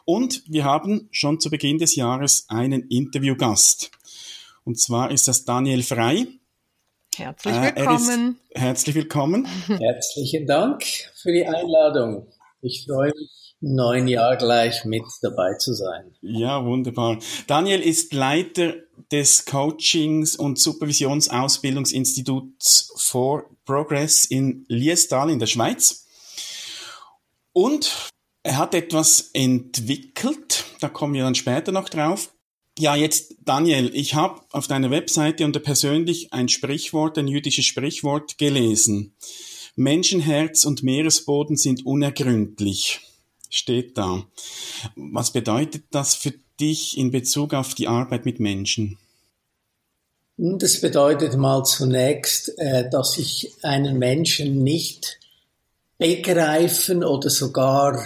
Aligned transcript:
Und 0.05 0.43
wir 0.47 0.63
haben 0.63 1.09
schon 1.11 1.39
zu 1.39 1.49
Beginn 1.49 1.77
des 1.77 1.95
Jahres 1.95 2.45
einen 2.47 2.87
Interviewgast. 2.89 3.91
Und 4.63 4.79
zwar 4.79 5.11
ist 5.11 5.27
das 5.27 5.45
Daniel 5.45 5.83
Frei. 5.83 6.27
Herzlich 7.15 7.53
willkommen. 7.53 8.39
Äh, 8.49 8.59
herzlich 8.59 8.95
willkommen. 8.95 9.47
Herzlichen 9.67 10.47
Dank 10.47 10.83
für 11.15 11.31
die 11.31 11.45
Einladung. 11.45 12.27
Ich 12.61 12.85
freue 12.85 13.09
mich 13.09 13.40
neun 13.61 14.07
Jahr 14.07 14.37
gleich 14.37 14.85
mit 14.85 15.03
dabei 15.21 15.53
zu 15.53 15.73
sein. 15.73 16.15
Ja, 16.21 16.65
wunderbar. 16.65 17.19
Daniel 17.47 17.79
ist 17.79 18.13
Leiter 18.13 18.73
des 19.11 19.45
Coachings- 19.45 20.35
und 20.35 20.59
Supervisionsausbildungsinstituts 20.59 22.93
for 22.97 23.45
Progress 23.65 24.25
in 24.25 24.65
Liestal 24.67 25.29
in 25.29 25.39
der 25.39 25.47
Schweiz. 25.47 26.05
Und 27.53 28.09
er 28.43 28.57
hat 28.57 28.73
etwas 28.73 29.29
entwickelt, 29.33 30.65
da 30.79 30.89
kommen 30.89 31.13
wir 31.13 31.23
dann 31.23 31.35
später 31.35 31.71
noch 31.71 31.89
drauf. 31.89 32.33
Ja, 32.79 32.95
jetzt 32.95 33.35
Daniel, 33.43 33.91
ich 33.93 34.15
habe 34.15 34.41
auf 34.51 34.67
deiner 34.67 34.89
Webseite 34.89 35.45
unter 35.45 35.59
persönlich 35.59 36.33
ein 36.33 36.49
Sprichwort, 36.49 37.17
ein 37.17 37.27
jüdisches 37.27 37.65
Sprichwort 37.65 38.37
gelesen. 38.37 39.13
Menschenherz 39.75 40.65
und 40.65 40.81
Meeresboden 40.81 41.57
sind 41.57 41.85
unergründlich 41.85 43.01
steht 43.51 43.97
da. 43.97 44.25
Was 44.95 45.31
bedeutet 45.31 45.83
das 45.91 46.15
für 46.15 46.33
dich 46.59 46.97
in 46.97 47.11
Bezug 47.11 47.53
auf 47.53 47.75
die 47.75 47.87
Arbeit 47.87 48.25
mit 48.25 48.39
Menschen? 48.39 48.97
Das 50.37 50.81
bedeutet 50.81 51.37
mal 51.37 51.63
zunächst, 51.63 52.57
äh, 52.57 52.89
dass 52.89 53.19
ich 53.19 53.53
einen 53.61 53.99
Menschen 53.99 54.63
nicht 54.63 55.19
begreifen 55.99 57.03
oder 57.03 57.29
sogar 57.29 58.03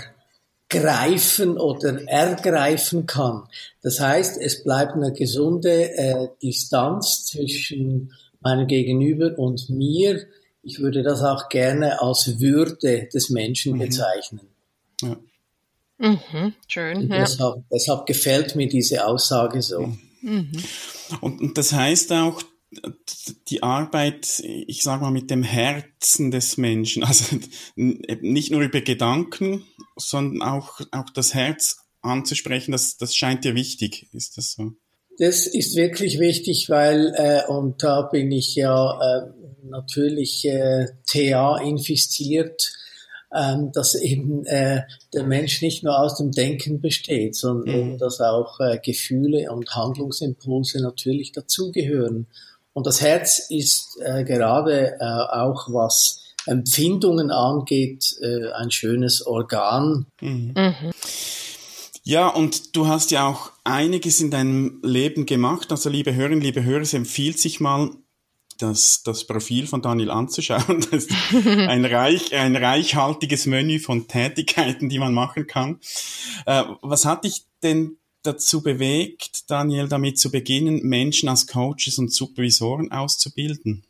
greifen 0.68 1.58
oder 1.58 2.06
ergreifen 2.10 3.06
kann. 3.06 3.44
Das 3.82 4.02
heißt, 4.02 4.42
es 4.42 4.64
bleibt 4.64 4.94
eine 4.94 5.14
gesunde 5.14 5.96
äh, 5.96 6.28
Distanz 6.42 7.26
zwischen 7.26 8.12
meinem 8.42 8.68
Gegenüber 8.68 9.38
und 9.38 9.70
mir. 9.70 10.26
Ich 10.62 10.80
würde 10.80 11.04
das 11.04 11.22
auch 11.22 11.48
gerne 11.50 12.02
als 12.02 12.40
Würde 12.40 13.08
des 13.14 13.30
Menschen 13.30 13.74
mhm. 13.74 13.80
bezeichnen. 13.80 14.48
Ja. 15.02 15.16
Mhm, 15.98 16.54
schön. 16.68 17.10
Ja. 17.10 17.20
Deshalb, 17.20 17.64
deshalb, 17.72 18.06
gefällt 18.06 18.56
mir 18.56 18.68
diese 18.68 19.06
Aussage 19.06 19.62
so. 19.62 19.94
Mhm. 20.22 20.52
Und, 21.22 21.42
und 21.42 21.58
das 21.58 21.72
heißt 21.72 22.12
auch, 22.14 22.42
die 23.48 23.64
Arbeit, 23.64 24.40
ich 24.40 24.84
sage 24.84 25.04
mal, 25.04 25.12
mit 25.12 25.30
dem 25.30 25.44
Herzen 25.44 26.32
des 26.32 26.58
Menschen, 26.58 27.04
also 27.04 27.38
nicht 27.76 28.52
nur 28.52 28.62
über 28.62 28.82
Gedanken, 28.82 29.64
sondern 29.96 30.42
auch, 30.42 30.82
auch 30.92 31.10
das 31.14 31.34
Herz 31.34 31.78
anzusprechen, 32.02 32.72
das, 32.72 32.98
das 32.98 33.16
scheint 33.16 33.46
dir 33.46 33.56
wichtig, 33.56 34.08
ist 34.14 34.38
das 34.38 34.54
so? 34.54 34.74
Das 35.18 35.48
ist 35.48 35.76
wirklich 35.76 36.20
wichtig, 36.20 36.70
weil, 36.70 37.14
äh, 37.16 37.50
und 37.50 37.82
da 37.82 38.02
bin 38.02 38.32
ich 38.32 38.56
ja 38.56 39.00
äh, 39.00 39.32
natürlich 39.64 40.46
äh, 40.46 40.88
TA 41.06 41.58
infiziert, 41.60 42.74
ähm, 43.36 43.72
dass 43.74 43.96
eben 43.96 44.46
äh, 44.46 44.84
der 45.14 45.24
Mensch 45.26 45.62
nicht 45.62 45.84
nur 45.84 46.00
aus 46.00 46.18
dem 46.18 46.32
Denken 46.32 46.80
besteht, 46.82 47.36
sondern 47.36 47.94
mhm. 47.94 47.98
dass 47.98 48.22
auch 48.22 48.60
äh, 48.60 48.80
Gefühle 48.84 49.52
und 49.52 49.76
Handlungsimpulse 49.76 50.82
natürlich 50.82 51.32
dazugehören. 51.32 52.28
Und 52.74 52.88
das 52.88 53.02
Herz 53.02 53.48
ist 53.50 53.98
äh, 54.02 54.24
gerade 54.24 54.98
äh, 55.00 55.04
auch 55.04 55.68
was 55.70 56.22
Empfindungen 56.46 57.32
angeht, 57.32 58.16
äh, 58.22 58.52
ein 58.52 58.72
schönes 58.72 59.26
Organ. 59.26 60.06
Mhm. 60.22 60.54
Mhm. 60.56 60.92
Ja, 62.04 62.28
und 62.28 62.76
du 62.76 62.88
hast 62.88 63.10
ja 63.10 63.28
auch 63.28 63.52
einiges 63.64 64.22
in 64.22 64.30
deinem 64.30 64.80
Leben 64.84 65.26
gemacht. 65.26 65.72
Also 65.72 65.90
liebe 65.90 66.14
Hörerinnen, 66.14 66.42
liebe 66.42 66.64
Hörer, 66.64 66.82
es 66.82 66.94
empfiehlt 66.94 67.40
sich 67.40 67.60
mal, 67.60 67.90
das, 68.58 69.04
das 69.04 69.26
Profil 69.26 69.68
von 69.68 69.82
Daniel 69.82 70.12
anzuschauen. 70.12 70.86
Das 70.92 71.06
ist 71.06 71.12
ein, 71.34 71.86
reich, 71.86 72.34
ein 72.34 72.56
reichhaltiges 72.56 73.46
Menü 73.46 73.80
von 73.80 74.08
Tätigkeiten, 74.08 74.90
die 74.90 75.00
man 75.00 75.14
machen 75.14 75.48
kann. 75.48 75.80
Äh, 76.46 76.64
was 76.82 77.06
hat 77.06 77.24
dich 77.24 77.46
denn 77.64 77.98
dazu 78.24 78.62
bewegt, 78.62 79.50
Daniel, 79.50 79.88
damit 79.88 80.20
zu 80.20 80.32
beginnen, 80.32 80.82
Menschen 80.84 81.30
als 81.30 81.48
Coaches 81.48 81.98
und 81.98 82.14
Supervisoren 82.14 82.92
auszubilden? 82.92 83.84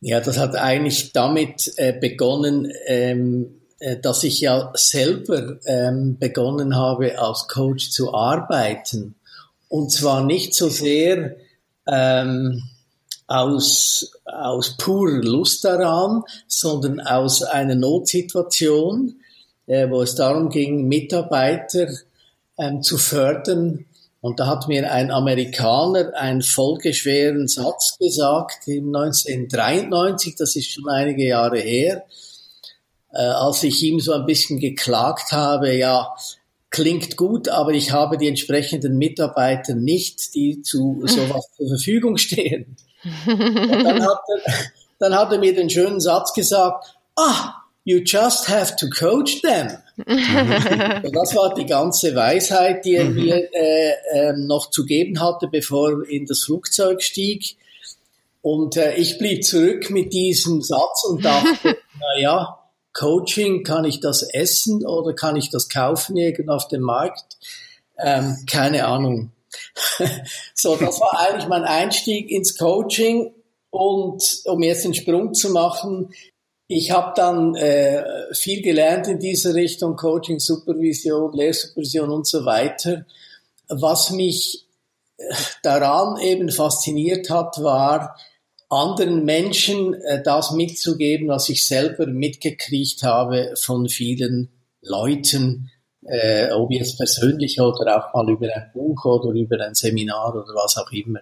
Ja, 0.00 0.20
das 0.20 0.38
hat 0.38 0.56
eigentlich 0.56 1.12
damit 1.12 1.72
äh, 1.76 1.92
begonnen, 1.98 2.70
ähm, 2.86 3.60
äh, 3.78 3.96
dass 3.98 4.24
ich 4.24 4.40
ja 4.40 4.72
selber 4.74 5.58
ähm, 5.66 6.18
begonnen 6.18 6.76
habe, 6.76 7.18
als 7.18 7.48
Coach 7.48 7.90
zu 7.90 8.14
arbeiten. 8.14 9.14
Und 9.68 9.90
zwar 9.90 10.24
nicht 10.24 10.54
so 10.54 10.68
sehr 10.68 11.36
ähm, 11.86 12.62
aus, 13.26 14.12
aus 14.24 14.76
purer 14.76 15.22
Lust 15.22 15.64
daran, 15.64 16.22
sondern 16.46 17.00
aus 17.00 17.42
einer 17.42 17.74
Notsituation, 17.74 19.16
äh, 19.66 19.88
wo 19.90 20.02
es 20.02 20.14
darum 20.14 20.48
ging, 20.48 20.86
Mitarbeiter 20.86 21.88
ähm, 22.58 22.82
zu 22.82 22.98
fördern. 22.98 23.86
Und 24.20 24.40
da 24.40 24.46
hat 24.46 24.68
mir 24.68 24.90
ein 24.90 25.10
Amerikaner 25.10 26.12
einen 26.14 26.42
folgeschweren 26.42 27.48
Satz 27.48 27.96
gesagt 27.98 28.66
im 28.66 28.94
1993, 28.94 30.34
das 30.36 30.56
ist 30.56 30.70
schon 30.72 30.88
einige 30.88 31.26
Jahre 31.26 31.58
her, 31.58 32.04
äh, 33.12 33.18
als 33.18 33.62
ich 33.62 33.82
ihm 33.82 34.00
so 34.00 34.12
ein 34.12 34.26
bisschen 34.26 34.58
geklagt 34.58 35.32
habe, 35.32 35.74
ja, 35.76 36.14
klingt 36.70 37.16
gut, 37.16 37.48
aber 37.48 37.72
ich 37.72 37.92
habe 37.92 38.18
die 38.18 38.28
entsprechenden 38.28 38.98
Mitarbeiter 38.98 39.74
nicht, 39.74 40.34
die 40.34 40.62
zu 40.62 41.02
sowas 41.06 41.48
zur 41.56 41.68
Verfügung 41.68 42.16
stehen. 42.18 42.76
Und 43.26 43.84
dann 43.84 44.02
hat, 44.02 44.20
er, 44.28 44.52
dann 44.98 45.14
hat 45.14 45.32
er 45.32 45.38
mir 45.38 45.54
den 45.54 45.70
schönen 45.70 46.00
Satz 46.00 46.32
gesagt, 46.32 46.96
ah, 47.16 47.54
you 47.84 48.00
just 48.04 48.48
have 48.48 48.76
to 48.76 48.88
coach 48.90 49.40
them. 49.42 49.78
Und 49.96 51.16
das 51.16 51.34
war 51.34 51.54
die 51.54 51.64
ganze 51.64 52.14
Weisheit, 52.14 52.84
die 52.84 52.96
er 52.96 53.04
mhm. 53.04 53.14
mir 53.14 53.48
äh, 53.54 53.92
äh, 54.12 54.32
noch 54.36 54.70
zu 54.70 54.84
geben 54.84 55.20
hatte, 55.20 55.48
bevor 55.48 55.90
er 55.90 56.08
in 56.08 56.26
das 56.26 56.44
Flugzeug 56.44 57.02
stieg. 57.02 57.56
Und 58.42 58.76
äh, 58.76 58.94
ich 58.96 59.18
blieb 59.18 59.44
zurück 59.44 59.90
mit 59.90 60.12
diesem 60.12 60.62
Satz 60.62 61.04
und 61.08 61.24
dachte, 61.24 61.78
na 61.98 62.20
ja, 62.20 62.58
Coaching, 62.92 63.62
kann 63.62 63.84
ich 63.84 64.00
das 64.00 64.22
essen 64.22 64.84
oder 64.84 65.14
kann 65.14 65.36
ich 65.36 65.50
das 65.50 65.68
kaufen 65.68 66.16
irgendwo 66.16 66.52
auf 66.52 66.68
dem 66.68 66.82
Markt? 66.82 67.36
Ähm, 67.98 68.36
keine 68.50 68.86
Ahnung. 68.86 69.32
So, 70.54 70.76
das 70.76 71.00
war 71.00 71.20
eigentlich 71.20 71.48
mein 71.48 71.64
Einstieg 71.64 72.30
ins 72.30 72.56
Coaching. 72.56 73.32
Und 73.70 74.22
um 74.44 74.62
jetzt 74.62 74.84
den 74.84 74.94
Sprung 74.94 75.34
zu 75.34 75.50
machen, 75.50 76.10
ich 76.68 76.90
habe 76.90 77.12
dann 77.14 77.54
äh, 77.54 78.04
viel 78.32 78.62
gelernt 78.62 79.06
in 79.06 79.20
dieser 79.20 79.54
Richtung, 79.54 79.96
Coaching, 79.96 80.40
Supervision, 80.40 81.32
Lehrsupervision 81.32 82.10
und 82.10 82.26
so 82.26 82.44
weiter. 82.44 83.06
was 83.68 84.10
mich 84.10 84.66
äh, 85.16 85.34
daran 85.62 86.20
eben 86.20 86.50
fasziniert 86.50 87.30
hat, 87.30 87.62
war, 87.62 88.16
anderen 88.68 89.24
Menschen 89.24 89.94
äh, 89.94 90.22
das 90.22 90.50
mitzugeben, 90.52 91.28
was 91.28 91.48
ich 91.48 91.66
selber 91.66 92.06
mitgekriegt 92.06 93.02
habe 93.02 93.54
von 93.56 93.88
vielen 93.88 94.50
Leuten, 94.80 95.70
äh, 96.08 96.50
ob 96.52 96.70
jetzt 96.70 96.96
persönlich 96.96 97.60
oder 97.60 97.96
auch 97.96 98.14
mal 98.14 98.30
über 98.30 98.46
ein 98.54 98.70
Buch 98.72 99.04
oder 99.04 99.30
über 99.30 99.60
ein 99.64 99.74
Seminar 99.74 100.34
oder 100.34 100.54
was 100.54 100.76
auch 100.78 100.90
immer. 100.92 101.20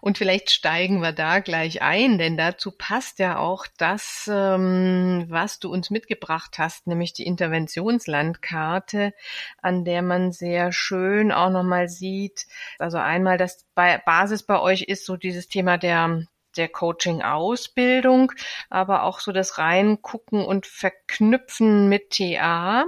Und 0.00 0.18
vielleicht 0.18 0.50
steigen 0.50 1.00
wir 1.00 1.12
da 1.12 1.40
gleich 1.40 1.82
ein, 1.82 2.18
denn 2.18 2.36
dazu 2.36 2.70
passt 2.70 3.18
ja 3.18 3.38
auch 3.38 3.66
das, 3.78 4.30
ähm, 4.32 5.26
was 5.28 5.58
du 5.58 5.72
uns 5.72 5.90
mitgebracht 5.90 6.58
hast, 6.58 6.86
nämlich 6.86 7.12
die 7.12 7.26
Interventionslandkarte, 7.26 9.12
an 9.60 9.84
der 9.84 10.02
man 10.02 10.30
sehr 10.30 10.72
schön 10.72 11.32
auch 11.32 11.50
nochmal 11.50 11.88
sieht. 11.88 12.46
Also 12.78 12.98
einmal 12.98 13.38
das 13.38 13.66
Basis 13.74 14.44
bei 14.44 14.60
euch 14.60 14.82
ist 14.82 15.04
so 15.04 15.16
dieses 15.16 15.48
Thema 15.48 15.78
der 15.78 16.22
der 16.56 16.68
Coaching-Ausbildung, 16.68 18.32
aber 18.68 19.04
auch 19.04 19.20
so 19.20 19.32
das 19.32 19.58
Reingucken 19.58 20.44
und 20.44 20.66
Verknüpfen 20.66 21.88
mit 21.88 22.10
TA. 22.10 22.84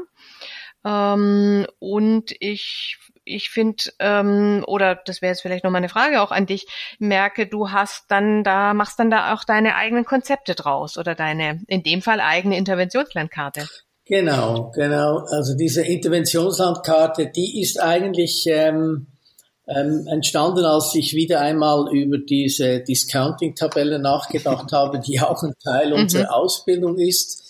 Ähm, 0.85 1.67
und 1.79 2.35
ich 2.41 2.99
ich 3.25 3.51
finde, 3.51 3.85
ähm, 3.99 4.65
oder 4.67 4.99
das 5.05 5.23
wäre 5.23 5.33
jetzt 5.33 5.43
vielleicht 5.43 5.65
noch 5.65 5.71
mal 5.71 5.79
eine 5.79 5.89
Frage 5.89 6.21
auch 6.21 6.31
an 6.31 6.47
dich, 6.47 6.67
merke, 6.99 7.47
du 7.47 7.71
hast 7.71 8.05
dann 8.09 8.45
da, 8.45 8.75
machst 8.75 8.99
dann 8.99 9.11
da 9.11 9.35
auch 9.35 9.45
deine 9.45 9.77
eigenen 9.77 10.05
Konzepte 10.05 10.55
draus 10.55 10.99
oder 10.99 11.15
deine, 11.15 11.61
in 11.69 11.83
dem 11.83 12.03
Fall 12.03 12.21
eigene 12.21 12.57
Interventionslandkarte. 12.57 13.69
Genau, 14.07 14.73
genau. 14.75 15.19
Also 15.31 15.55
diese 15.57 15.83
Interventionslandkarte, 15.83 17.31
die 17.35 17.61
ist 17.61 17.81
eigentlich 17.81 18.45
ähm, 18.49 19.07
ähm, 19.69 20.07
entstanden, 20.09 20.65
als 20.65 20.93
ich 20.97 21.15
wieder 21.15 21.41
einmal 21.41 21.87
über 21.93 22.19
diese 22.19 22.81
Discounting-Tabelle 22.81 24.01
nachgedacht 24.01 24.73
habe, 24.73 24.99
die 24.99 25.21
auch 25.21 25.43
ein 25.43 25.55
Teil 25.63 25.91
mhm. 25.91 26.03
unserer 26.03 26.35
Ausbildung 26.35 26.99
ist. 26.99 27.50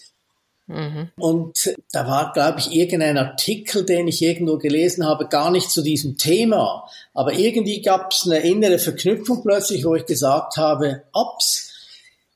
Mhm. 0.70 1.08
Und 1.16 1.74
da 1.90 2.06
war, 2.06 2.32
glaube 2.32 2.60
ich, 2.60 2.72
irgendein 2.72 3.18
Artikel, 3.18 3.84
den 3.84 4.06
ich 4.06 4.22
irgendwo 4.22 4.56
gelesen 4.56 5.04
habe, 5.04 5.26
gar 5.26 5.50
nicht 5.50 5.68
zu 5.68 5.82
diesem 5.82 6.16
Thema. 6.16 6.88
Aber 7.12 7.32
irgendwie 7.32 7.82
gab 7.82 8.12
es 8.12 8.22
eine 8.24 8.38
innere 8.38 8.78
Verknüpfung 8.78 9.42
plötzlich, 9.42 9.84
wo 9.84 9.96
ich 9.96 10.06
gesagt 10.06 10.56
habe, 10.56 11.02
ups, 11.12 11.72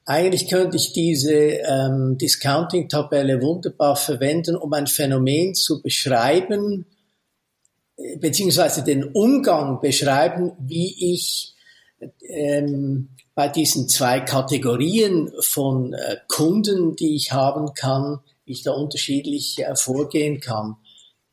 eigentlich 0.04 0.48
könnte 0.48 0.76
ich 0.76 0.92
diese 0.92 1.32
ähm, 1.32 2.18
Discounting-Tabelle 2.18 3.40
wunderbar 3.40 3.94
verwenden, 3.94 4.56
um 4.56 4.72
ein 4.72 4.88
Phänomen 4.88 5.54
zu 5.54 5.80
beschreiben, 5.80 6.86
äh, 7.96 8.16
beziehungsweise 8.16 8.82
den 8.82 9.04
Umgang 9.04 9.80
beschreiben, 9.80 10.52
wie 10.58 11.14
ich 11.14 11.53
ähm, 12.20 13.10
bei 13.34 13.48
diesen 13.48 13.88
zwei 13.88 14.20
Kategorien 14.20 15.32
von 15.40 15.92
äh, 15.92 16.16
Kunden, 16.28 16.96
die 16.96 17.16
ich 17.16 17.32
haben 17.32 17.74
kann, 17.74 18.20
wie 18.44 18.52
ich 18.52 18.62
da 18.62 18.72
unterschiedlich 18.72 19.58
äh, 19.58 19.74
vorgehen 19.74 20.40
kann. 20.40 20.76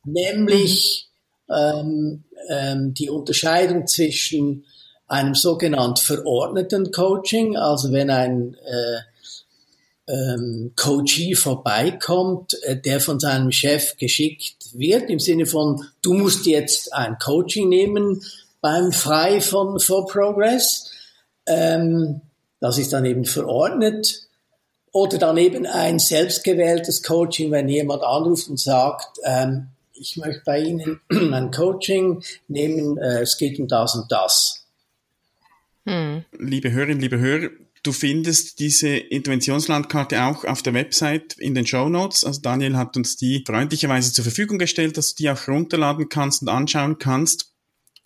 Nämlich 0.04 1.08
ähm, 1.48 2.24
ähm, 2.48 2.94
die 2.94 3.08
Unterscheidung 3.08 3.86
zwischen 3.86 4.64
einem 5.06 5.34
sogenannten 5.34 6.02
verordneten 6.02 6.90
Coaching, 6.90 7.56
also 7.56 7.92
wenn 7.92 8.10
ein 8.10 8.54
äh, 8.54 10.12
ähm, 10.12 10.72
Coachee 10.74 11.34
vorbeikommt, 11.34 12.54
äh, 12.62 12.80
der 12.80 13.00
von 13.00 13.20
seinem 13.20 13.52
Chef 13.52 13.96
geschickt 13.96 14.56
wird, 14.72 15.10
im 15.10 15.20
Sinne 15.20 15.46
von, 15.46 15.84
du 16.00 16.14
musst 16.14 16.46
jetzt 16.46 16.92
ein 16.92 17.18
Coaching 17.18 17.68
nehmen 17.68 18.22
beim 18.62 18.92
Frei 18.92 19.42
von 19.42 19.78
For 19.78 20.06
Progress 20.06 20.90
ähm, 21.46 22.22
das 22.60 22.78
ist 22.78 22.92
dann 22.92 23.04
eben 23.04 23.24
verordnet. 23.24 24.28
Oder 24.92 25.18
dann 25.18 25.38
eben 25.38 25.66
ein 25.66 25.98
selbstgewähltes 25.98 27.02
Coaching, 27.02 27.50
wenn 27.50 27.68
jemand 27.68 28.02
anruft 28.02 28.48
und 28.48 28.60
sagt, 28.60 29.18
ähm, 29.24 29.68
ich 29.94 30.16
möchte 30.16 30.42
bei 30.44 30.60
Ihnen 30.60 31.00
ein 31.10 31.50
Coaching 31.50 32.22
nehmen, 32.48 32.98
äh, 32.98 33.22
es 33.22 33.38
geht 33.38 33.58
um 33.58 33.68
das 33.68 33.94
und 33.94 34.12
das. 34.12 34.66
Hm. 35.86 36.24
Liebe 36.38 36.70
Hörerinnen, 36.70 37.00
liebe 37.00 37.18
Hörer, 37.18 37.48
du 37.82 37.92
findest 37.92 38.60
diese 38.60 38.88
Interventionslandkarte 38.88 40.22
auch 40.22 40.44
auf 40.44 40.62
der 40.62 40.74
Website 40.74 41.38
in 41.38 41.54
den 41.54 41.66
Show 41.66 41.88
Notes. 41.88 42.22
Also 42.22 42.42
Daniel 42.42 42.76
hat 42.76 42.96
uns 42.96 43.16
die 43.16 43.42
freundlicherweise 43.46 44.12
zur 44.12 44.24
Verfügung 44.24 44.58
gestellt, 44.58 44.98
dass 44.98 45.14
du 45.14 45.22
die 45.22 45.30
auch 45.30 45.48
runterladen 45.48 46.10
kannst 46.10 46.42
und 46.42 46.48
anschauen 46.48 46.98
kannst. 46.98 47.51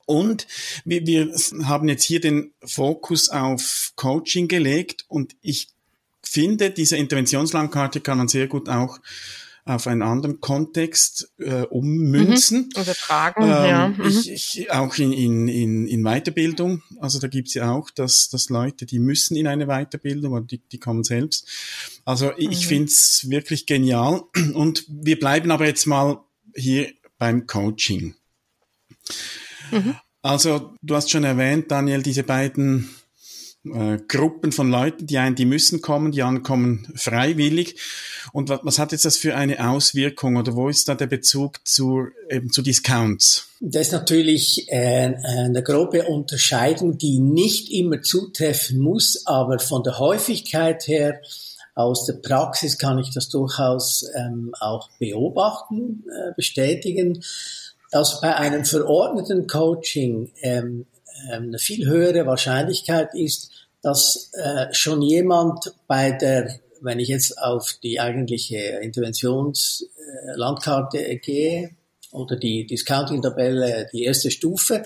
Und 0.06 0.46
wir, 0.84 1.06
wir 1.06 1.34
haben 1.64 1.88
jetzt 1.88 2.04
hier 2.04 2.20
den 2.20 2.52
Fokus 2.64 3.28
auf 3.28 3.92
Coaching 3.96 4.48
gelegt 4.48 5.04
und 5.08 5.36
ich 5.42 5.68
finde, 6.22 6.70
diese 6.70 6.96
Interventionslandkarte 6.96 8.00
kann 8.00 8.18
man 8.18 8.28
sehr 8.28 8.46
gut 8.46 8.68
auch 8.68 8.98
auf 9.66 9.88
einen 9.88 10.02
anderen 10.02 10.40
Kontext 10.40 11.32
äh, 11.38 11.62
ummünzen. 11.62 12.70
Mhm. 12.74 12.82
Übertragen, 12.82 13.42
ähm, 13.42 13.48
ja. 13.48 13.88
Mhm. 13.88 14.06
Ich, 14.06 14.30
ich, 14.30 14.70
auch 14.70 14.96
in, 14.96 15.12
in, 15.12 15.48
in, 15.48 15.86
in 15.88 16.04
Weiterbildung. 16.04 16.84
Also 17.00 17.18
da 17.18 17.26
gibt's 17.26 17.54
ja 17.54 17.72
auch, 17.72 17.90
dass, 17.90 18.28
dass 18.28 18.48
Leute, 18.48 18.86
die 18.86 19.00
müssen 19.00 19.36
in 19.36 19.48
eine 19.48 19.66
Weiterbildung 19.66 20.34
oder 20.34 20.44
die, 20.44 20.58
die 20.58 20.78
kommen 20.78 21.02
selbst. 21.02 21.48
Also 22.04 22.30
ich, 22.36 22.46
mhm. 22.46 22.52
ich 22.52 22.66
finde 22.68 22.84
es 22.86 23.26
wirklich 23.28 23.66
genial. 23.66 24.22
Und 24.54 24.84
wir 24.88 25.18
bleiben 25.18 25.50
aber 25.50 25.66
jetzt 25.66 25.86
mal 25.86 26.20
hier 26.54 26.92
beim 27.18 27.48
Coaching. 27.48 28.14
Mhm. 29.70 29.96
Also, 30.22 30.74
du 30.82 30.96
hast 30.96 31.10
schon 31.10 31.24
erwähnt, 31.24 31.70
Daniel, 31.70 32.02
diese 32.02 32.24
beiden 32.24 32.90
äh, 33.64 33.98
Gruppen 34.08 34.52
von 34.52 34.70
Leuten, 34.70 35.06
die 35.06 35.18
einen, 35.18 35.36
die 35.36 35.44
müssen 35.44 35.80
kommen, 35.80 36.12
die 36.12 36.22
anderen 36.22 36.44
kommen 36.44 36.92
freiwillig. 36.94 37.76
Und 38.32 38.48
was, 38.48 38.60
was 38.62 38.78
hat 38.78 38.92
jetzt 38.92 39.04
das 39.04 39.16
für 39.16 39.36
eine 39.36 39.68
Auswirkung 39.68 40.36
oder 40.36 40.54
wo 40.54 40.68
ist 40.68 40.88
da 40.88 40.94
der 40.94 41.06
Bezug 41.06 41.66
zu, 41.66 42.06
eben 42.30 42.50
zu 42.50 42.62
Discounts? 42.62 43.48
Das 43.60 43.88
ist 43.88 43.92
natürlich 43.92 44.66
äh, 44.68 45.14
eine 45.22 45.62
grobe 45.62 46.04
Unterscheidung, 46.04 46.98
die 46.98 47.18
nicht 47.18 47.70
immer 47.70 48.02
zutreffen 48.02 48.78
muss, 48.78 49.26
aber 49.26 49.58
von 49.58 49.82
der 49.82 49.98
Häufigkeit 49.98 50.86
her 50.86 51.20
aus 51.74 52.06
der 52.06 52.14
Praxis 52.14 52.78
kann 52.78 52.98
ich 52.98 53.12
das 53.12 53.28
durchaus 53.28 54.08
ähm, 54.16 54.54
auch 54.60 54.90
beobachten, 54.98 56.04
äh, 56.08 56.32
bestätigen 56.34 57.22
dass 57.96 58.20
bei 58.20 58.36
einem 58.36 58.66
verordneten 58.66 59.46
Coaching 59.46 60.30
ähm, 60.42 60.84
ähm, 61.32 61.44
eine 61.44 61.58
viel 61.58 61.86
höhere 61.86 62.26
Wahrscheinlichkeit 62.26 63.14
ist, 63.14 63.50
dass 63.80 64.30
äh, 64.34 64.66
schon 64.72 65.00
jemand 65.00 65.72
bei 65.86 66.12
der, 66.12 66.60
wenn 66.82 66.98
ich 66.98 67.08
jetzt 67.08 67.38
auf 67.38 67.78
die 67.82 67.98
eigentliche 67.98 68.58
Interventionslandkarte 68.58 70.98
äh, 70.98 71.16
gehe 71.16 71.70
oder 72.12 72.36
die 72.36 72.66
Discounting-Tabelle, 72.66 73.88
die 73.94 74.04
erste 74.04 74.30
Stufe, 74.30 74.82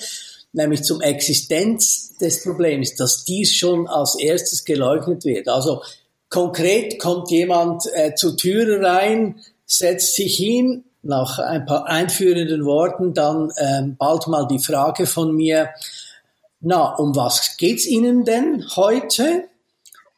nämlich 0.53 0.85
zum 0.85 1.01
Existenz 1.01 2.17
des 2.19 2.45
Problems, 2.45 2.95
dass 2.95 3.25
dies 3.25 3.57
schon 3.57 3.89
als 3.89 4.17
erstes 4.21 4.65
geleugnet 4.65 5.25
wird. 5.25 5.49
Also 5.49 5.83
konkret 6.29 7.01
kommt 7.01 7.33
jemand 7.33 7.83
äh, 7.93 8.15
zur 8.15 8.37
Türe 8.37 8.81
rein, 8.81 9.41
setzt 9.67 10.15
sich 10.15 10.37
hin, 10.37 10.85
nach 11.03 11.39
ein 11.39 11.65
paar 11.65 11.87
einführenden 11.87 12.65
Worten 12.65 13.15
dann 13.15 13.51
ähm, 13.57 13.97
bald 13.97 14.27
mal 14.27 14.47
die 14.47 14.59
Frage 14.59 15.07
von 15.07 15.35
mir, 15.35 15.71
na, 16.61 16.95
um 16.97 17.17
was 17.17 17.57
geht's 17.57 17.87
Ihnen 17.87 18.25
denn 18.25 18.65
heute? 18.77 19.45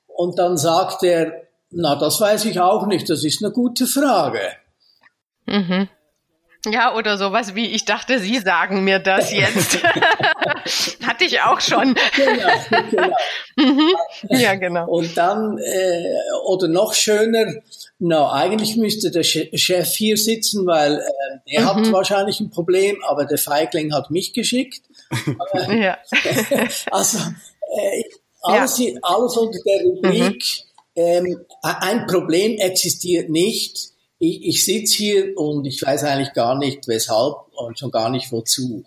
Und 0.09 0.39
dann 0.39 0.57
sagt 0.57 1.03
er, 1.05 1.43
na, 1.71 1.95
das 1.97 2.21
weiß 2.21 2.45
ich 2.47 2.61
auch 2.61 2.87
nicht, 2.87 3.09
das 3.09 3.25
ist 3.25 3.43
eine 3.43 3.53
gute 3.53 3.87
Frage. 3.87 4.41
Mhm. 5.47 5.89
Ja, 6.67 6.95
oder 6.95 7.19
sowas 7.19 7.57
wie, 7.57 7.67
ich 7.67 7.85
dachte, 7.87 8.21
Sie 8.21 8.39
sagen 8.39 8.85
mir 8.85 9.01
das 9.01 9.33
jetzt. 9.33 9.83
Hatte 11.05 11.25
ich 11.25 11.41
auch 11.41 11.61
schon. 11.61 11.97
genau, 12.15 12.89
genau. 12.91 13.17
Mhm. 13.57 13.95
Ja, 14.29 14.55
genau. 14.55 14.89
Und 14.89 15.17
dann, 15.17 15.59
äh, 15.59 16.05
oder 16.47 16.69
noch 16.69 16.95
schöner, 16.95 17.55
na, 17.99 18.33
eigentlich 18.33 18.77
müsste 18.77 19.11
der 19.11 19.25
Chef 19.25 19.93
hier 19.95 20.17
sitzen, 20.17 20.65
weil 20.67 20.99
äh, 20.99 21.55
er 21.55 21.63
mhm. 21.63 21.67
hat 21.67 21.93
wahrscheinlich 21.93 22.39
ein 22.39 22.51
Problem, 22.51 23.03
aber 23.03 23.25
der 23.25 23.39
Feigling 23.39 23.93
hat 23.93 24.11
mich 24.11 24.33
geschickt. 24.33 24.83
ja. 25.69 25.99
also, 26.93 27.19
äh, 27.77 28.05
alles, 28.41 28.79
ja. 28.79 28.93
alles 29.03 29.37
unter 29.37 29.59
der 29.67 29.83
Rubrik, 29.83 30.45
mhm. 30.95 31.03
ähm, 31.03 31.45
ein 31.63 32.07
Problem 32.07 32.59
existiert 32.59 33.31
nicht 33.31 33.92
ich, 34.23 34.47
ich 34.47 34.65
sitze 34.65 34.97
hier 34.97 35.37
und 35.37 35.65
ich 35.65 35.83
weiß 35.83 36.05
eigentlich 36.05 36.33
gar 36.33 36.57
nicht 36.57 36.87
weshalb 36.87 37.35
und 37.55 37.79
schon 37.79 37.91
gar 37.91 38.09
nicht 38.09 38.31
wozu. 38.31 38.85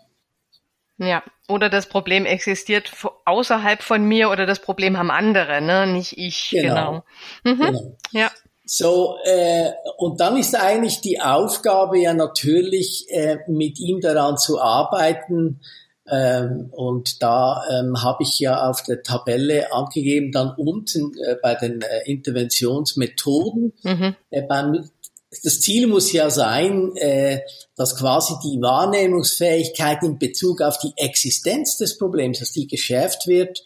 Ja, 0.97 1.23
oder 1.49 1.69
das 1.69 1.87
Problem 1.87 2.25
existiert 2.25 2.89
außerhalb 3.25 3.81
von 3.81 4.05
mir 4.05 4.29
oder 4.29 4.45
das 4.45 4.59
Problem 4.59 4.97
haben 4.97 5.11
andere, 5.11 5.59
ne? 5.59 5.87
nicht 5.87 6.17
ich. 6.17 6.51
Genau. 6.51 7.03
genau. 7.43 7.55
Mhm. 7.55 7.59
genau. 7.59 7.97
Ja. 8.11 8.31
So, 8.63 9.17
äh, 9.25 9.71
und 9.97 10.21
dann 10.21 10.37
ist 10.37 10.55
eigentlich 10.55 11.01
die 11.01 11.19
Aufgabe 11.19 11.99
ja 11.99 12.13
natürlich, 12.13 13.05
äh, 13.09 13.37
mit 13.47 13.77
ihm 13.79 13.99
daran 13.99 14.37
zu 14.37 14.61
arbeiten. 14.61 15.59
Ähm, 16.07 16.69
und 16.71 17.21
da 17.23 17.63
ähm, 17.71 18.03
habe 18.03 18.23
ich 18.23 18.39
ja 18.39 18.69
auf 18.69 18.83
der 18.83 19.01
Tabelle 19.01 19.73
angegeben, 19.73 20.31
dann 20.31 20.53
unten 20.55 21.13
äh, 21.17 21.35
bei 21.41 21.55
den 21.55 21.81
äh, 21.81 22.09
Interventionsmethoden. 22.09 23.73
Mhm. 23.83 24.15
Äh, 24.29 24.43
beim, 24.43 24.89
das 25.45 25.61
Ziel 25.61 25.87
muss 25.87 26.11
ja 26.11 26.29
sein, 26.29 26.95
äh, 26.97 27.39
dass 27.77 27.95
quasi 27.97 28.33
die 28.43 28.61
Wahrnehmungsfähigkeit 28.61 30.03
in 30.03 30.17
Bezug 30.17 30.61
auf 30.61 30.77
die 30.79 30.93
Existenz 30.97 31.77
des 31.77 31.97
Problems, 31.97 32.39
dass 32.39 32.51
die 32.51 32.67
geschärft 32.67 33.27
wird 33.27 33.63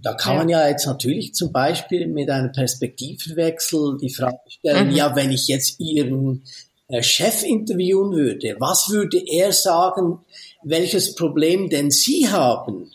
da 0.00 0.14
kann 0.14 0.32
ja. 0.32 0.38
man 0.38 0.48
ja 0.48 0.68
jetzt 0.68 0.86
natürlich 0.86 1.34
zum 1.34 1.52
Beispiel 1.52 2.06
mit 2.06 2.30
einem 2.30 2.52
Perspektivwechsel 2.52 3.98
die 4.00 4.12
Frage 4.12 4.38
stellen, 4.48 4.88
mhm. 4.88 4.94
ja, 4.94 5.14
wenn 5.14 5.30
ich 5.30 5.48
jetzt 5.48 5.78
Ihren 5.80 6.44
äh, 6.88 7.02
Chef 7.02 7.42
interviewen 7.42 8.12
würde, 8.12 8.56
was 8.58 8.88
würde 8.88 9.18
er 9.18 9.52
sagen, 9.52 10.20
welches 10.62 11.14
Problem 11.14 11.68
denn 11.68 11.90
Sie 11.90 12.28
haben? 12.28 12.90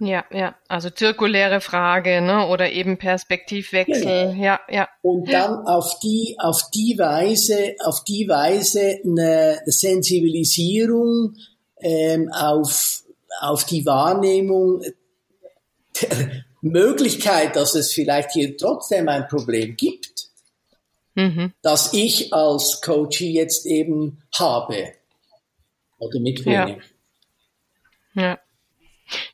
Ja, 0.00 0.24
ja, 0.30 0.54
also 0.68 0.90
zirkuläre 0.90 1.60
Frage, 1.60 2.20
ne, 2.20 2.46
oder 2.46 2.70
eben 2.70 2.98
Perspektivwechsel, 2.98 4.30
genau. 4.30 4.42
ja, 4.44 4.60
ja. 4.68 4.88
Und 5.02 5.32
dann 5.32 5.66
auf 5.66 5.98
die, 5.98 6.36
auf 6.38 6.70
die 6.72 6.96
Weise, 6.98 7.74
auf 7.84 8.04
die 8.04 8.28
Weise 8.28 9.00
eine 9.04 9.60
Sensibilisierung 9.66 11.34
ähm, 11.80 12.30
auf, 12.32 13.02
auf 13.40 13.64
die 13.64 13.84
Wahrnehmung 13.86 14.82
der 16.00 16.44
Möglichkeit, 16.60 17.56
dass 17.56 17.74
es 17.74 17.92
vielleicht 17.92 18.32
hier 18.32 18.56
trotzdem 18.56 19.08
ein 19.08 19.26
Problem 19.26 19.76
gibt, 19.76 20.28
mhm. 21.16 21.52
das 21.62 21.92
ich 21.92 22.32
als 22.32 22.80
Coach 22.82 23.20
jetzt 23.20 23.66
eben 23.66 24.22
habe 24.38 24.92
oder 25.98 26.20
mitbringe. 26.20 26.78
Ja. 28.14 28.22
ja. 28.22 28.38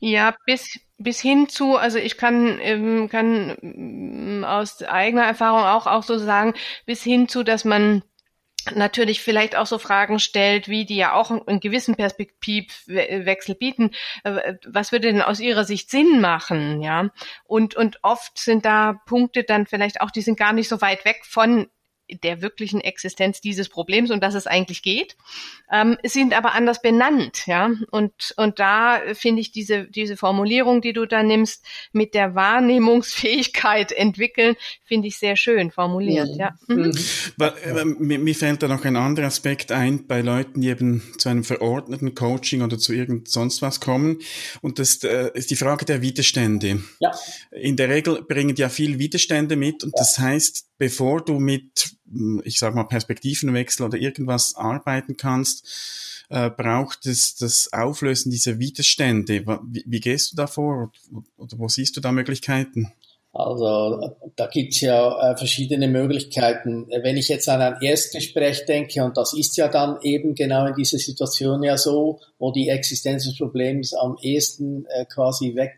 Ja, 0.00 0.34
bis, 0.46 0.80
bis 0.98 1.20
hin 1.20 1.48
zu, 1.48 1.76
also 1.76 1.98
ich 1.98 2.16
kann, 2.16 2.58
ähm, 2.60 3.08
kann 3.08 3.56
ähm, 3.62 4.44
aus 4.46 4.82
eigener 4.82 5.24
Erfahrung 5.24 5.62
auch, 5.62 5.86
auch 5.86 6.02
so 6.02 6.18
sagen, 6.18 6.54
bis 6.86 7.02
hin 7.02 7.28
zu, 7.28 7.42
dass 7.42 7.64
man 7.64 8.02
natürlich 8.74 9.20
vielleicht 9.20 9.56
auch 9.56 9.66
so 9.66 9.78
Fragen 9.78 10.18
stellt, 10.18 10.68
wie 10.68 10.86
die 10.86 10.96
ja 10.96 11.12
auch 11.12 11.30
einen 11.30 11.60
gewissen 11.60 11.96
Perspektivwechsel 11.96 13.54
bieten. 13.54 13.90
Äh, 14.22 14.54
was 14.66 14.92
würde 14.92 15.08
denn 15.12 15.22
aus 15.22 15.40
Ihrer 15.40 15.64
Sicht 15.64 15.90
Sinn 15.90 16.20
machen, 16.20 16.80
ja? 16.80 17.10
Und, 17.44 17.74
und 17.74 17.98
oft 18.02 18.38
sind 18.38 18.64
da 18.64 19.00
Punkte 19.06 19.44
dann 19.44 19.66
vielleicht 19.66 20.00
auch, 20.00 20.10
die 20.10 20.22
sind 20.22 20.38
gar 20.38 20.52
nicht 20.52 20.68
so 20.68 20.80
weit 20.80 21.04
weg 21.04 21.22
von 21.24 21.68
der 22.22 22.42
wirklichen 22.42 22.80
Existenz 22.80 23.40
dieses 23.40 23.68
Problems 23.68 24.10
und 24.10 24.22
dass 24.22 24.34
es 24.34 24.46
eigentlich 24.46 24.82
geht, 24.82 25.16
ähm, 25.72 25.96
sind 26.04 26.34
aber 26.34 26.52
anders 26.52 26.82
benannt, 26.82 27.46
ja. 27.46 27.70
Und, 27.90 28.34
und 28.36 28.58
da 28.58 29.00
finde 29.14 29.40
ich 29.40 29.52
diese, 29.52 29.84
diese 29.84 30.16
Formulierung, 30.16 30.80
die 30.80 30.92
du 30.92 31.06
da 31.06 31.22
nimmst, 31.22 31.64
mit 31.92 32.14
der 32.14 32.34
Wahrnehmungsfähigkeit 32.34 33.92
entwickeln, 33.92 34.56
finde 34.84 35.08
ich 35.08 35.18
sehr 35.18 35.36
schön 35.36 35.70
formuliert, 35.70 36.30
mhm. 36.32 36.38
ja. 36.38 36.58
Mhm. 36.68 36.92
mhm. 37.36 37.96
Mir, 37.98 38.18
mir 38.18 38.34
fällt 38.34 38.62
da 38.62 38.68
noch 38.68 38.84
ein 38.84 38.96
anderer 38.96 39.26
Aspekt 39.26 39.72
ein 39.72 40.06
bei 40.06 40.20
Leuten, 40.20 40.60
die 40.60 40.68
eben 40.68 41.02
zu 41.18 41.28
einem 41.28 41.44
verordneten 41.44 42.14
Coaching 42.14 42.62
oder 42.62 42.78
zu 42.78 42.92
irgend 42.92 43.28
sonst 43.28 43.62
was 43.62 43.80
kommen. 43.80 44.18
Und 44.60 44.78
das 44.78 45.02
äh, 45.04 45.30
ist 45.34 45.50
die 45.50 45.56
Frage 45.56 45.84
der 45.84 46.02
Widerstände. 46.02 46.82
Ja. 47.00 47.12
In 47.50 47.76
der 47.76 47.88
Regel 47.88 48.22
bringen 48.22 48.54
die 48.54 48.62
ja 48.62 48.68
viel 48.68 48.98
Widerstände 48.98 49.56
mit 49.56 49.84
und 49.84 49.90
ja. 49.90 49.98
das 49.98 50.18
heißt, 50.18 50.66
bevor 50.78 51.24
du 51.24 51.38
mit, 51.38 51.96
ich 52.44 52.58
sag 52.58 52.74
mal, 52.74 52.84
Perspektivenwechsel 52.84 53.86
oder 53.86 53.98
irgendwas 53.98 54.54
arbeiten 54.56 55.16
kannst, 55.16 56.24
äh, 56.28 56.50
braucht 56.50 57.06
es 57.06 57.34
das 57.36 57.72
Auflösen 57.72 58.30
dieser 58.30 58.58
Widerstände. 58.58 59.46
Wie, 59.46 59.84
wie 59.86 60.00
gehst 60.00 60.32
du 60.32 60.36
da 60.36 60.46
vor 60.46 60.92
oder 61.36 61.58
wo 61.58 61.68
siehst 61.68 61.96
du 61.96 62.00
da 62.00 62.12
Möglichkeiten? 62.12 62.92
Also 63.34 64.14
da 64.36 64.46
gibt's 64.46 64.80
ja 64.80 65.32
äh, 65.32 65.36
verschiedene 65.36 65.88
Möglichkeiten. 65.88 66.86
Wenn 67.02 67.16
ich 67.16 67.28
jetzt 67.28 67.48
an 67.48 67.60
ein 67.60 67.82
Erstgespräch 67.82 68.64
denke, 68.64 69.04
und 69.04 69.16
das 69.16 69.34
ist 69.34 69.56
ja 69.56 69.66
dann 69.66 69.98
eben 70.02 70.36
genau 70.36 70.66
in 70.66 70.74
dieser 70.76 70.98
Situation 70.98 71.64
ja 71.64 71.76
so, 71.76 72.20
wo 72.38 72.52
die 72.52 72.68
Existenz 72.68 73.24
des 73.24 73.36
Problems 73.36 73.92
am 73.92 74.16
ehesten 74.22 74.86
äh, 74.86 75.04
quasi 75.06 75.56
weg 75.56 75.74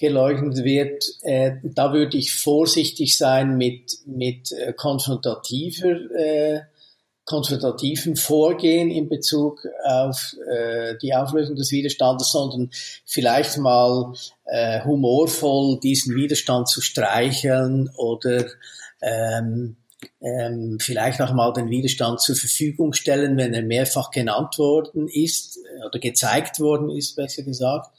geleugnet 0.00 0.64
wird, 0.64 1.04
äh, 1.22 1.56
da 1.62 1.92
würde 1.92 2.16
ich 2.16 2.32
vorsichtig 2.34 3.18
sein 3.18 3.58
mit, 3.58 3.98
mit 4.06 4.50
äh, 4.50 4.72
konfrontativer, 4.72 5.90
äh, 6.16 6.60
konfrontativen 7.26 8.16
Vorgehen 8.16 8.90
in 8.90 9.10
Bezug 9.10 9.68
auf 9.84 10.34
äh, 10.50 10.96
die 11.02 11.14
Auflösung 11.14 11.54
des 11.54 11.70
Widerstandes, 11.70 12.32
sondern 12.32 12.70
vielleicht 13.04 13.58
mal 13.58 14.14
äh, 14.46 14.82
humorvoll 14.84 15.78
diesen 15.80 16.14
Widerstand 16.16 16.68
zu 16.68 16.80
streicheln 16.80 17.90
oder 17.96 18.46
ähm, 19.02 19.76
ähm, 20.22 20.78
vielleicht 20.80 21.20
auch 21.20 21.34
mal 21.34 21.52
den 21.52 21.68
Widerstand 21.68 22.22
zur 22.22 22.36
Verfügung 22.36 22.94
stellen, 22.94 23.36
wenn 23.36 23.52
er 23.52 23.62
mehrfach 23.62 24.10
genannt 24.10 24.56
worden 24.56 25.08
ist 25.08 25.58
äh, 25.58 25.84
oder 25.86 25.98
gezeigt 25.98 26.58
worden 26.58 26.88
ist, 26.88 27.16
besser 27.16 27.42
gesagt 27.42 27.90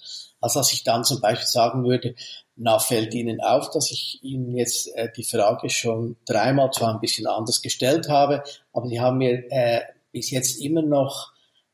als 0.41 0.53
dass 0.53 0.73
ich 0.73 0.83
dann 0.83 1.05
zum 1.05 1.21
Beispiel 1.21 1.47
sagen 1.47 1.85
würde, 1.85 2.15
na, 2.55 2.79
fällt 2.79 3.13
Ihnen 3.13 3.39
auf, 3.41 3.69
dass 3.71 3.91
ich 3.91 4.19
Ihnen 4.23 4.55
jetzt 4.57 4.93
äh, 4.95 5.09
die 5.15 5.23
Frage 5.23 5.69
schon 5.69 6.17
dreimal 6.25 6.71
zwar 6.71 6.93
ein 6.93 6.99
bisschen 6.99 7.27
anders 7.27 7.61
gestellt 7.61 8.09
habe, 8.09 8.43
aber 8.73 8.87
Sie 8.87 8.99
haben 8.99 9.19
mir 9.19 9.49
äh, 9.51 9.81
bis 10.11 10.31
jetzt 10.31 10.59
immer 10.59 10.81
noch 10.81 11.31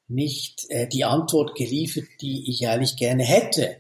nicht 0.07 0.65
äh, 0.69 0.87
die 0.87 1.03
Antwort 1.03 1.55
geliefert, 1.55 2.07
die 2.21 2.49
ich 2.49 2.67
eigentlich 2.67 2.95
gerne 2.97 3.23
hätte. 3.23 3.77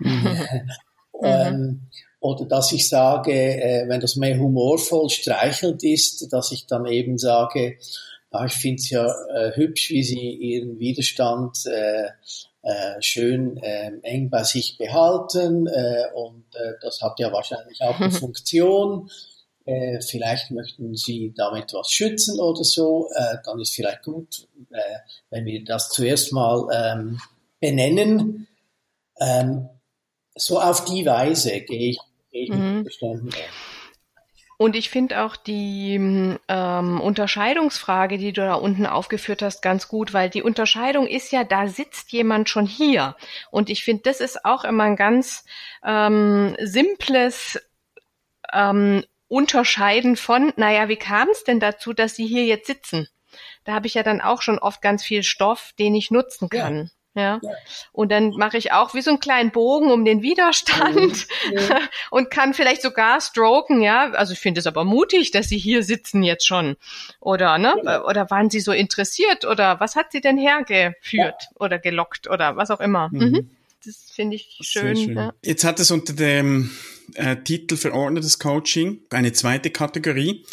Mhm. 0.00 0.46
ähm, 1.22 1.80
oder 2.20 2.46
dass 2.46 2.72
ich 2.72 2.88
sage, 2.88 3.32
äh, 3.32 3.88
wenn 3.88 4.00
das 4.00 4.16
mehr 4.16 4.38
humorvoll 4.38 5.08
streichelnd 5.08 5.84
ist, 5.84 6.32
dass 6.32 6.52
ich 6.52 6.66
dann 6.66 6.86
eben 6.86 7.18
sage, 7.18 7.78
ah, 8.30 8.44
ich 8.44 8.54
finde 8.54 8.80
es 8.80 8.90
ja 8.90 9.06
äh, 9.06 9.54
hübsch, 9.54 9.90
wie 9.90 10.02
Sie 10.02 10.30
Ihren 10.30 10.78
Widerstand 10.78 11.64
äh, 11.66 12.08
äh, 12.68 13.00
schön 13.00 13.56
äh, 13.56 13.92
eng 14.02 14.28
bei 14.28 14.44
sich 14.44 14.76
behalten 14.76 15.66
äh, 15.66 16.04
und 16.14 16.44
äh, 16.54 16.74
das 16.82 17.00
hat 17.00 17.18
ja 17.18 17.32
wahrscheinlich 17.32 17.80
auch 17.80 17.98
eine 17.98 18.10
Funktion. 18.10 19.10
Äh, 19.64 20.02
vielleicht 20.02 20.50
möchten 20.50 20.94
Sie 20.94 21.32
damit 21.34 21.72
was 21.72 21.90
schützen 21.90 22.38
oder 22.38 22.64
so, 22.64 23.08
äh, 23.14 23.38
dann 23.44 23.58
ist 23.58 23.74
vielleicht 23.74 24.02
gut, 24.02 24.46
äh, 24.70 24.98
wenn 25.30 25.46
wir 25.46 25.64
das 25.64 25.88
zuerst 25.88 26.32
mal 26.32 26.68
ähm, 26.72 27.20
benennen. 27.58 28.46
Ähm, 29.18 29.68
so 30.34 30.60
auf 30.60 30.84
die 30.84 31.06
Weise 31.06 31.60
gehe 31.62 31.90
ich, 31.90 31.98
gehe 32.30 32.44
ich 32.44 32.50
mhm. 32.50 32.76
mit 32.76 32.84
Beständen 32.84 33.30
und 34.58 34.74
ich 34.74 34.90
finde 34.90 35.22
auch 35.22 35.36
die 35.36 35.94
ähm, 36.48 37.00
Unterscheidungsfrage, 37.00 38.18
die 38.18 38.32
du 38.32 38.40
da 38.40 38.54
unten 38.54 38.86
aufgeführt 38.86 39.40
hast, 39.40 39.62
ganz 39.62 39.86
gut, 39.86 40.12
weil 40.12 40.28
die 40.28 40.42
Unterscheidung 40.42 41.06
ist 41.06 41.30
ja, 41.30 41.44
da 41.44 41.68
sitzt 41.68 42.10
jemand 42.10 42.48
schon 42.48 42.66
hier. 42.66 43.14
Und 43.52 43.70
ich 43.70 43.84
finde, 43.84 44.02
das 44.02 44.20
ist 44.20 44.44
auch 44.44 44.64
immer 44.64 44.82
ein 44.82 44.96
ganz 44.96 45.44
ähm, 45.84 46.56
simples 46.58 47.60
ähm, 48.52 49.04
Unterscheiden 49.28 50.16
von, 50.16 50.52
naja, 50.56 50.88
wie 50.88 50.96
kam 50.96 51.28
es 51.28 51.44
denn 51.44 51.60
dazu, 51.60 51.92
dass 51.92 52.16
sie 52.16 52.26
hier 52.26 52.44
jetzt 52.44 52.66
sitzen? 52.66 53.08
Da 53.62 53.74
habe 53.74 53.86
ich 53.86 53.94
ja 53.94 54.02
dann 54.02 54.20
auch 54.20 54.42
schon 54.42 54.58
oft 54.58 54.82
ganz 54.82 55.04
viel 55.04 55.22
Stoff, 55.22 55.72
den 55.78 55.94
ich 55.94 56.10
nutzen 56.10 56.48
kann. 56.48 56.76
Ja. 56.76 56.97
Ja. 57.14 57.40
Und 57.92 58.12
dann 58.12 58.30
mache 58.30 58.56
ich 58.58 58.72
auch 58.72 58.94
wie 58.94 59.00
so 59.00 59.10
einen 59.10 59.20
kleinen 59.20 59.50
Bogen 59.50 59.90
um 59.90 60.04
den 60.04 60.22
Widerstand 60.22 61.26
mhm. 61.50 61.60
und 62.10 62.30
kann 62.30 62.54
vielleicht 62.54 62.82
sogar 62.82 63.20
stroken, 63.20 63.82
ja. 63.82 64.10
Also 64.12 64.32
ich 64.32 64.38
finde 64.38 64.60
es 64.60 64.66
aber 64.66 64.84
mutig, 64.84 65.30
dass 65.30 65.48
Sie 65.48 65.58
hier 65.58 65.82
sitzen 65.82 66.22
jetzt 66.22 66.46
schon. 66.46 66.76
Oder, 67.20 67.58
ne? 67.58 67.74
Ja. 67.84 68.04
Oder 68.04 68.30
waren 68.30 68.50
Sie 68.50 68.60
so 68.60 68.72
interessiert? 68.72 69.44
Oder 69.44 69.80
was 69.80 69.96
hat 69.96 70.12
Sie 70.12 70.20
denn 70.20 70.38
hergeführt 70.38 71.42
ja. 71.42 71.48
oder 71.58 71.78
gelockt 71.78 72.28
oder 72.28 72.56
was 72.56 72.70
auch 72.70 72.80
immer? 72.80 73.08
Mhm. 73.10 73.18
Mhm. 73.18 73.50
Das 73.84 74.10
finde 74.12 74.36
ich 74.36 74.58
schön. 74.60 74.96
schön. 74.96 75.16
Ja. 75.16 75.34
Jetzt 75.42 75.64
hat 75.64 75.80
es 75.80 75.90
unter 75.90 76.12
dem 76.12 76.70
äh, 77.14 77.36
Titel 77.36 77.76
verordnetes 77.76 78.38
Coaching 78.38 79.00
eine 79.10 79.32
zweite 79.32 79.70
Kategorie. 79.70 80.44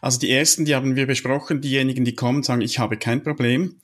Also 0.00 0.18
die 0.18 0.30
ersten, 0.30 0.64
die 0.64 0.74
haben 0.74 0.96
wir 0.96 1.06
besprochen, 1.06 1.60
diejenigen, 1.60 2.04
die 2.04 2.14
kommen, 2.14 2.42
sagen, 2.42 2.60
ich 2.60 2.78
habe 2.78 2.96
kein 2.96 3.22
Problem. 3.22 3.80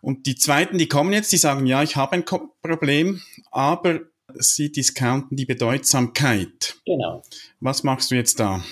Und 0.00 0.26
die 0.26 0.36
zweiten, 0.36 0.78
die 0.78 0.88
kommen 0.88 1.12
jetzt, 1.12 1.32
die 1.32 1.36
sagen, 1.36 1.66
ja, 1.66 1.82
ich 1.82 1.96
habe 1.96 2.12
ein 2.12 2.24
Problem, 2.24 3.20
aber 3.50 4.00
sie 4.34 4.72
discounten 4.72 5.36
die 5.36 5.46
Bedeutsamkeit. 5.46 6.76
Genau. 6.86 7.22
Was 7.60 7.82
machst 7.82 8.10
du 8.10 8.14
jetzt 8.14 8.40
da? 8.40 8.64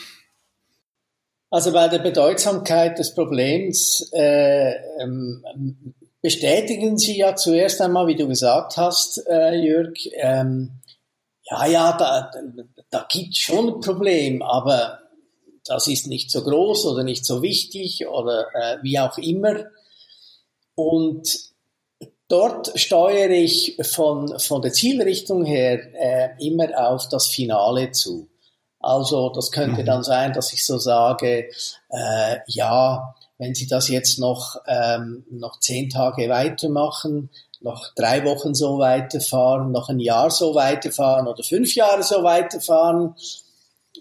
Also 1.50 1.72
bei 1.72 1.88
der 1.88 1.98
Bedeutsamkeit 1.98 2.98
des 2.98 3.14
Problems 3.14 4.08
äh, 4.12 4.72
ähm, 5.00 5.44
bestätigen 6.22 6.98
Sie 6.98 7.16
ja 7.18 7.34
zuerst 7.34 7.80
einmal, 7.80 8.06
wie 8.06 8.16
du 8.16 8.28
gesagt 8.28 8.76
hast, 8.76 9.26
äh, 9.28 9.54
Jörg, 9.56 9.94
ähm, 10.14 10.79
ja, 11.50 11.66
ja, 11.66 11.92
da, 11.96 12.30
da 12.90 13.06
gibt 13.08 13.36
schon 13.36 13.68
ein 13.68 13.80
Problem, 13.80 14.42
aber 14.42 15.00
das 15.64 15.88
ist 15.88 16.06
nicht 16.06 16.30
so 16.30 16.42
groß 16.42 16.86
oder 16.86 17.02
nicht 17.02 17.24
so 17.24 17.42
wichtig 17.42 18.06
oder 18.06 18.46
äh, 18.54 18.78
wie 18.82 18.98
auch 18.98 19.18
immer. 19.18 19.64
Und 20.74 21.28
dort 22.28 22.72
steuere 22.78 23.30
ich 23.30 23.76
von, 23.82 24.38
von 24.38 24.62
der 24.62 24.72
Zielrichtung 24.72 25.44
her 25.44 25.80
äh, 25.94 26.46
immer 26.46 26.90
auf 26.90 27.08
das 27.08 27.26
Finale 27.26 27.90
zu. 27.90 28.28
Also 28.78 29.28
das 29.30 29.50
könnte 29.50 29.82
mhm. 29.82 29.86
dann 29.86 30.02
sein, 30.02 30.32
dass 30.32 30.52
ich 30.52 30.64
so 30.64 30.78
sage, 30.78 31.50
äh, 31.90 32.36
ja, 32.46 33.14
wenn 33.36 33.54
Sie 33.54 33.66
das 33.66 33.88
jetzt 33.88 34.18
noch, 34.18 34.56
ähm, 34.66 35.24
noch 35.30 35.60
zehn 35.60 35.90
Tage 35.90 36.28
weitermachen, 36.28 37.30
noch 37.60 37.94
drei 37.94 38.24
Wochen 38.24 38.54
so 38.54 38.78
weiterfahren, 38.78 39.70
noch 39.70 39.88
ein 39.88 40.00
Jahr 40.00 40.30
so 40.30 40.54
weiterfahren 40.54 41.26
oder 41.26 41.42
fünf 41.42 41.74
Jahre 41.74 42.02
so 42.02 42.22
weiterfahren, 42.22 43.14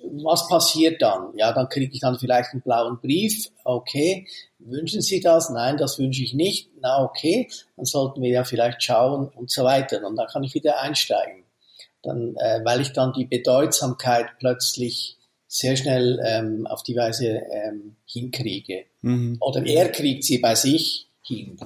was 0.04 0.48
passiert 0.48 1.02
dann? 1.02 1.36
Ja, 1.36 1.52
dann 1.52 1.68
kriege 1.68 1.92
ich 1.94 2.00
dann 2.00 2.20
vielleicht 2.20 2.54
einen 2.54 2.62
blauen 2.62 3.00
Brief. 3.02 3.50
Okay, 3.64 4.28
wünschen 4.60 5.02
Sie 5.02 5.20
das? 5.20 5.50
Nein, 5.50 5.78
das 5.78 5.98
wünsche 6.00 6.24
ich 6.24 6.34
nicht. 6.34 6.70
Na 6.80 7.04
okay, 7.04 7.50
dann 7.76 7.86
sollten 7.86 8.22
wir 8.22 8.30
ja 8.30 8.44
vielleicht 8.44 8.84
schauen 8.84 9.30
und 9.30 9.50
so 9.50 9.64
weiter. 9.64 10.06
Und 10.06 10.16
dann 10.16 10.28
kann 10.28 10.44
ich 10.44 10.54
wieder 10.54 10.80
einsteigen. 10.80 11.44
Dann, 12.04 12.36
äh, 12.38 12.62
weil 12.64 12.82
ich 12.82 12.94
dann 12.94 13.14
die 13.14 13.26
Bedeutsamkeit 13.26 14.28
plötzlich 14.40 15.18
sehr 15.48 15.76
schnell 15.76 16.22
ähm, 16.24 16.68
auf 16.68 16.84
die 16.84 16.96
Weise 16.96 17.42
ähm, 17.52 17.96
hinkriege. 18.06 18.86
Mhm. 19.02 19.38
Oder 19.42 19.66
er 19.66 19.90
kriegt 19.90 20.24
sie 20.24 20.38
bei 20.38 20.56
sich 20.56 21.08
hin. 21.24 21.58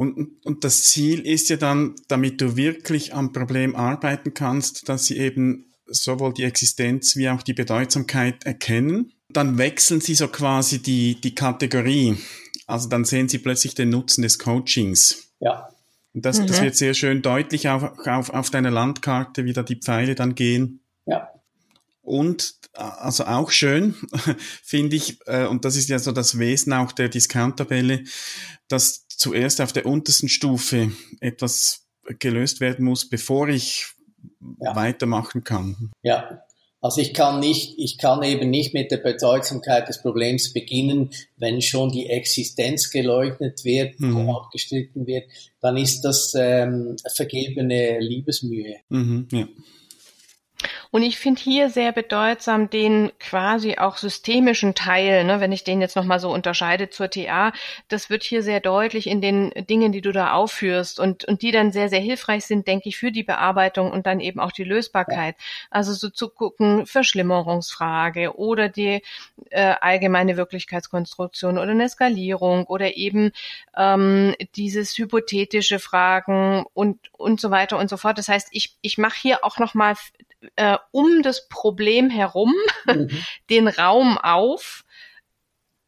Und, 0.00 0.46
und 0.46 0.64
das 0.64 0.84
Ziel 0.84 1.20
ist 1.26 1.50
ja 1.50 1.58
dann, 1.58 1.94
damit 2.08 2.40
du 2.40 2.56
wirklich 2.56 3.12
am 3.12 3.34
Problem 3.34 3.76
arbeiten 3.76 4.32
kannst, 4.32 4.88
dass 4.88 5.04
sie 5.04 5.18
eben 5.18 5.66
sowohl 5.84 6.32
die 6.32 6.44
Existenz 6.44 7.16
wie 7.16 7.28
auch 7.28 7.42
die 7.42 7.52
Bedeutsamkeit 7.52 8.46
erkennen. 8.46 9.12
Dann 9.28 9.58
wechseln 9.58 10.00
sie 10.00 10.14
so 10.14 10.28
quasi 10.28 10.80
die, 10.80 11.20
die 11.20 11.34
Kategorie. 11.34 12.16
Also 12.66 12.88
dann 12.88 13.04
sehen 13.04 13.28
sie 13.28 13.36
plötzlich 13.40 13.74
den 13.74 13.90
Nutzen 13.90 14.22
des 14.22 14.38
Coachings. 14.38 15.34
Ja. 15.38 15.68
Und 16.14 16.24
das, 16.24 16.40
mhm. 16.40 16.46
das 16.46 16.62
wird 16.62 16.76
sehr 16.76 16.94
schön 16.94 17.20
deutlich 17.20 17.68
auf, 17.68 17.98
auf, 18.06 18.30
auf 18.30 18.48
deiner 18.48 18.70
Landkarte, 18.70 19.44
wie 19.44 19.52
da 19.52 19.62
die 19.62 19.76
Pfeile 19.76 20.14
dann 20.14 20.34
gehen. 20.34 20.80
Ja. 21.04 21.28
Und 22.00 22.54
also 22.72 23.26
auch 23.26 23.50
schön, 23.50 23.96
finde 24.64 24.96
ich, 24.96 25.18
äh, 25.26 25.44
und 25.44 25.66
das 25.66 25.76
ist 25.76 25.90
ja 25.90 25.98
so 25.98 26.12
das 26.12 26.38
Wesen 26.38 26.72
auch 26.72 26.92
der 26.92 27.10
Discount-Tabelle, 27.10 28.04
dass 28.68 29.06
zuerst 29.20 29.60
auf 29.60 29.72
der 29.72 29.86
untersten 29.86 30.28
Stufe 30.28 30.92
etwas 31.20 31.86
gelöst 32.18 32.60
werden 32.60 32.86
muss, 32.86 33.08
bevor 33.08 33.48
ich 33.48 33.92
ja. 34.60 34.74
weitermachen 34.74 35.44
kann. 35.44 35.90
Ja, 36.02 36.42
also 36.80 37.02
ich 37.02 37.12
kann 37.12 37.40
nicht, 37.40 37.74
ich 37.78 37.98
kann 37.98 38.22
eben 38.22 38.48
nicht 38.48 38.72
mit 38.72 38.90
der 38.90 38.96
Bedeutsamkeit 38.96 39.88
des 39.88 40.00
Problems 40.00 40.54
beginnen, 40.54 41.10
wenn 41.36 41.60
schon 41.60 41.92
die 41.92 42.06
Existenz 42.06 42.90
geleugnet 42.90 43.62
wird, 43.64 44.00
mhm. 44.00 44.30
abgestritten 44.30 45.06
wird, 45.06 45.24
dann 45.60 45.76
ist 45.76 46.00
das 46.00 46.32
ähm, 46.34 46.96
vergebene 47.14 48.00
Liebesmühe. 48.00 48.76
Mhm, 48.88 49.28
ja. 49.30 49.46
Und 50.90 51.02
ich 51.02 51.18
finde 51.18 51.40
hier 51.40 51.70
sehr 51.70 51.92
bedeutsam 51.92 52.68
den 52.68 53.12
quasi 53.18 53.78
auch 53.78 53.96
systemischen 53.96 54.74
Teil, 54.74 55.24
ne, 55.24 55.40
wenn 55.40 55.52
ich 55.52 55.64
den 55.64 55.80
jetzt 55.80 55.96
nochmal 55.96 56.20
so 56.20 56.32
unterscheide 56.32 56.90
zur 56.90 57.10
TA, 57.10 57.52
das 57.88 58.10
wird 58.10 58.22
hier 58.22 58.42
sehr 58.42 58.60
deutlich 58.60 59.06
in 59.06 59.20
den 59.20 59.50
Dingen, 59.68 59.92
die 59.92 60.00
du 60.00 60.12
da 60.12 60.32
aufführst 60.32 60.98
und, 61.00 61.24
und 61.24 61.42
die 61.42 61.52
dann 61.52 61.72
sehr, 61.72 61.88
sehr 61.88 62.00
hilfreich 62.00 62.44
sind, 62.44 62.66
denke 62.66 62.88
ich, 62.88 62.98
für 62.98 63.12
die 63.12 63.22
Bearbeitung 63.22 63.90
und 63.90 64.06
dann 64.06 64.20
eben 64.20 64.40
auch 64.40 64.52
die 64.52 64.64
Lösbarkeit. 64.64 65.36
Also 65.70 65.92
so 65.92 66.10
zu 66.10 66.28
gucken, 66.28 66.86
Verschlimmerungsfrage 66.86 68.36
oder 68.36 68.68
die 68.68 69.02
äh, 69.50 69.74
allgemeine 69.80 70.36
Wirklichkeitskonstruktion 70.36 71.58
oder 71.58 71.70
eine 71.70 71.88
Skalierung 71.88 72.66
oder 72.66 72.96
eben 72.96 73.32
ähm, 73.76 74.34
dieses 74.56 74.96
hypothetische 74.98 75.78
Fragen 75.78 76.64
und, 76.74 76.98
und 77.12 77.40
so 77.40 77.50
weiter 77.50 77.78
und 77.78 77.88
so 77.88 77.96
fort. 77.96 78.18
Das 78.18 78.28
heißt, 78.28 78.48
ich, 78.50 78.76
ich 78.82 78.98
mache 78.98 79.18
hier 79.20 79.44
auch 79.44 79.58
nochmal 79.58 79.94
äh, 80.56 80.78
um 80.90 81.22
das 81.22 81.48
Problem 81.48 82.10
herum 82.10 82.54
mhm. 82.86 83.10
den 83.50 83.68
Raum 83.68 84.18
auf. 84.18 84.84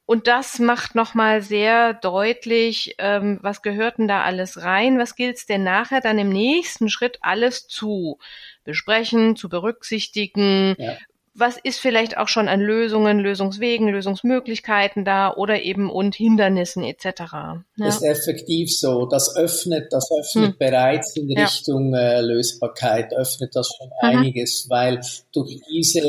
Und 0.04 0.26
das 0.26 0.58
macht 0.58 0.94
nochmal 0.94 1.42
sehr 1.42 1.94
deutlich, 1.94 2.96
ähm, 2.98 3.38
was 3.40 3.62
gehört 3.62 3.98
denn 3.98 4.08
da 4.08 4.22
alles 4.22 4.62
rein? 4.62 4.98
Was 4.98 5.14
gilt 5.14 5.48
denn 5.48 5.62
nachher 5.62 6.00
dann 6.00 6.18
im 6.18 6.28
nächsten 6.28 6.90
Schritt 6.90 7.18
alles 7.22 7.66
zu 7.66 8.18
besprechen, 8.64 9.36
zu 9.36 9.48
berücksichtigen? 9.48 10.74
Ja 10.78 10.96
was 11.34 11.56
ist 11.62 11.78
vielleicht 11.78 12.18
auch 12.18 12.28
schon 12.28 12.48
an 12.48 12.60
Lösungen, 12.60 13.18
Lösungswegen, 13.18 13.88
Lösungsmöglichkeiten 13.88 15.04
da 15.04 15.34
oder 15.34 15.62
eben 15.62 15.90
und 15.90 16.14
Hindernissen 16.14 16.84
etc. 16.84 17.04
Ja. 17.26 17.64
Ist 17.76 18.02
effektiv 18.02 18.76
so. 18.76 19.06
Das 19.06 19.34
öffnet, 19.36 19.92
das 19.92 20.10
öffnet 20.10 20.52
hm. 20.52 20.58
bereits 20.58 21.16
in 21.16 21.30
ja. 21.30 21.44
Richtung 21.44 21.94
äh, 21.94 22.20
Lösbarkeit, 22.20 23.14
öffnet 23.14 23.56
das 23.56 23.68
schon 23.76 23.88
mhm. 23.88 24.18
einiges, 24.18 24.66
weil 24.68 25.00
durch 25.32 25.60
diese 25.70 26.02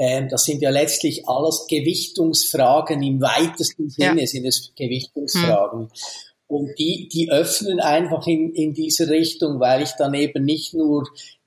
ähm, 0.00 0.28
das 0.28 0.44
sind 0.44 0.62
ja 0.62 0.70
letztlich 0.70 1.28
alles 1.28 1.66
Gewichtungsfragen 1.68 3.02
im 3.02 3.20
weitesten 3.20 3.90
Sinne 3.90 4.20
ja. 4.20 4.26
sind 4.26 4.46
es 4.46 4.72
Gewichtungsfragen. 4.76 5.80
Hm. 5.80 5.90
Und 6.46 6.78
die, 6.78 7.08
die 7.12 7.30
öffnen 7.30 7.78
einfach 7.80 8.26
in, 8.26 8.54
in 8.54 8.72
diese 8.74 9.08
Richtung, 9.08 9.60
weil 9.60 9.82
ich 9.82 9.90
dann 9.98 10.14
eben 10.14 10.44
nicht 10.44 10.72
nur 10.72 11.06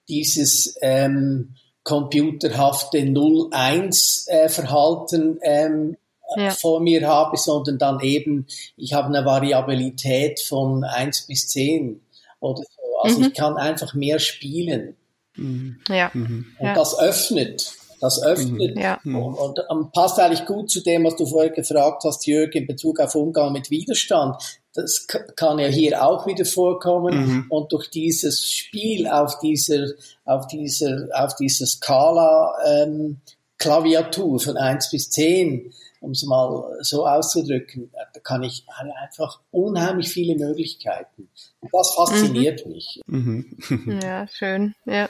dieses 0.09 0.77
ähm, 0.81 1.55
computerhafte 1.83 2.99
0-1-Verhalten 2.99 5.41
äh, 5.41 5.65
ähm, 5.65 5.97
ja. 6.35 6.51
vor 6.51 6.79
mir 6.79 7.07
habe, 7.07 7.37
sondern 7.37 7.77
dann 7.77 7.99
eben, 8.01 8.47
ich 8.77 8.93
habe 8.93 9.07
eine 9.07 9.25
Variabilität 9.25 10.39
von 10.39 10.83
1 10.83 11.27
bis 11.27 11.47
10 11.49 12.01
oder 12.39 12.61
so. 12.61 12.99
Also 13.01 13.19
mhm. 13.19 13.27
ich 13.27 13.33
kann 13.33 13.57
einfach 13.57 13.93
mehr 13.93 14.19
spielen. 14.19 14.95
Mhm. 15.35 15.77
Ja. 15.89 16.11
Mhm. 16.13 16.45
Und 16.59 16.73
das 16.75 16.97
öffnet. 16.99 17.73
Das 17.99 18.23
öffnet 18.23 18.75
mhm. 18.75 18.81
ja. 18.81 18.99
und, 19.03 19.35
und, 19.35 19.59
und, 19.69 19.91
passt 19.91 20.19
eigentlich 20.19 20.47
gut 20.47 20.71
zu 20.71 20.81
dem, 20.81 21.03
was 21.03 21.17
du 21.17 21.27
vorher 21.27 21.51
gefragt 21.51 22.03
hast, 22.03 22.25
Jörg, 22.25 22.55
in 22.55 22.65
Bezug 22.65 22.99
auf 22.99 23.13
Umgang 23.13 23.53
mit 23.53 23.69
Widerstand. 23.69 24.37
Das 24.73 25.05
kann 25.35 25.59
ja 25.59 25.67
hier 25.67 26.05
auch 26.05 26.25
wieder 26.27 26.45
vorkommen 26.45 27.25
mhm. 27.25 27.45
und 27.49 27.73
durch 27.73 27.89
dieses 27.89 28.49
Spiel 28.49 29.05
auf 29.07 29.39
dieser, 29.39 29.87
auf 30.23 30.47
dieser, 30.47 31.07
auf 31.13 31.35
dieser 31.35 31.65
Skala 31.65 32.53
ähm, 32.65 33.17
Klaviatur 33.57 34.39
von 34.39 34.57
eins 34.57 34.89
bis 34.89 35.09
zehn, 35.09 35.71
um 35.99 36.11
es 36.11 36.23
mal 36.23 36.77
so 36.81 37.05
auszudrücken, 37.05 37.91
da 38.13 38.19
kann 38.21 38.43
ich 38.43 38.65
einfach 38.99 39.39
unheimlich 39.51 40.09
viele 40.09 40.35
Möglichkeiten. 40.35 41.29
Und 41.59 41.69
das 41.71 41.93
fasziniert 41.93 42.65
mhm. 42.65 42.71
mich. 42.71 43.01
Mhm. 43.05 43.99
ja, 44.01 44.27
schön, 44.27 44.73
ja. 44.85 45.09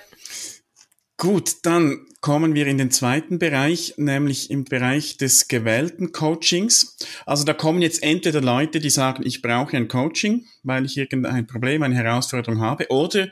Gut, 1.22 1.58
dann 1.62 2.08
kommen 2.22 2.56
wir 2.56 2.66
in 2.66 2.80
den 2.80 2.90
zweiten 2.90 3.38
Bereich, 3.38 3.94
nämlich 3.98 4.50
im 4.50 4.64
Bereich 4.64 5.18
des 5.18 5.48
gewählten 5.48 6.14
Coachings. 6.14 6.98
Also 7.28 7.44
da 7.44 7.54
kommen 7.54 7.84
jetzt 7.84 8.02
entweder 8.02 8.42
Leute, 8.42 8.80
die 8.80 8.90
sagen, 8.90 9.22
ich 9.24 9.44
brauche 9.44 9.78
ein 9.78 9.88
Coaching, 9.88 10.48
weil 10.64 10.84
ich 10.84 10.98
irgendein 10.98 11.46
Problem, 11.46 11.84
eine 11.84 11.94
Herausforderung 11.94 12.60
habe, 12.60 12.88
oder 12.90 13.28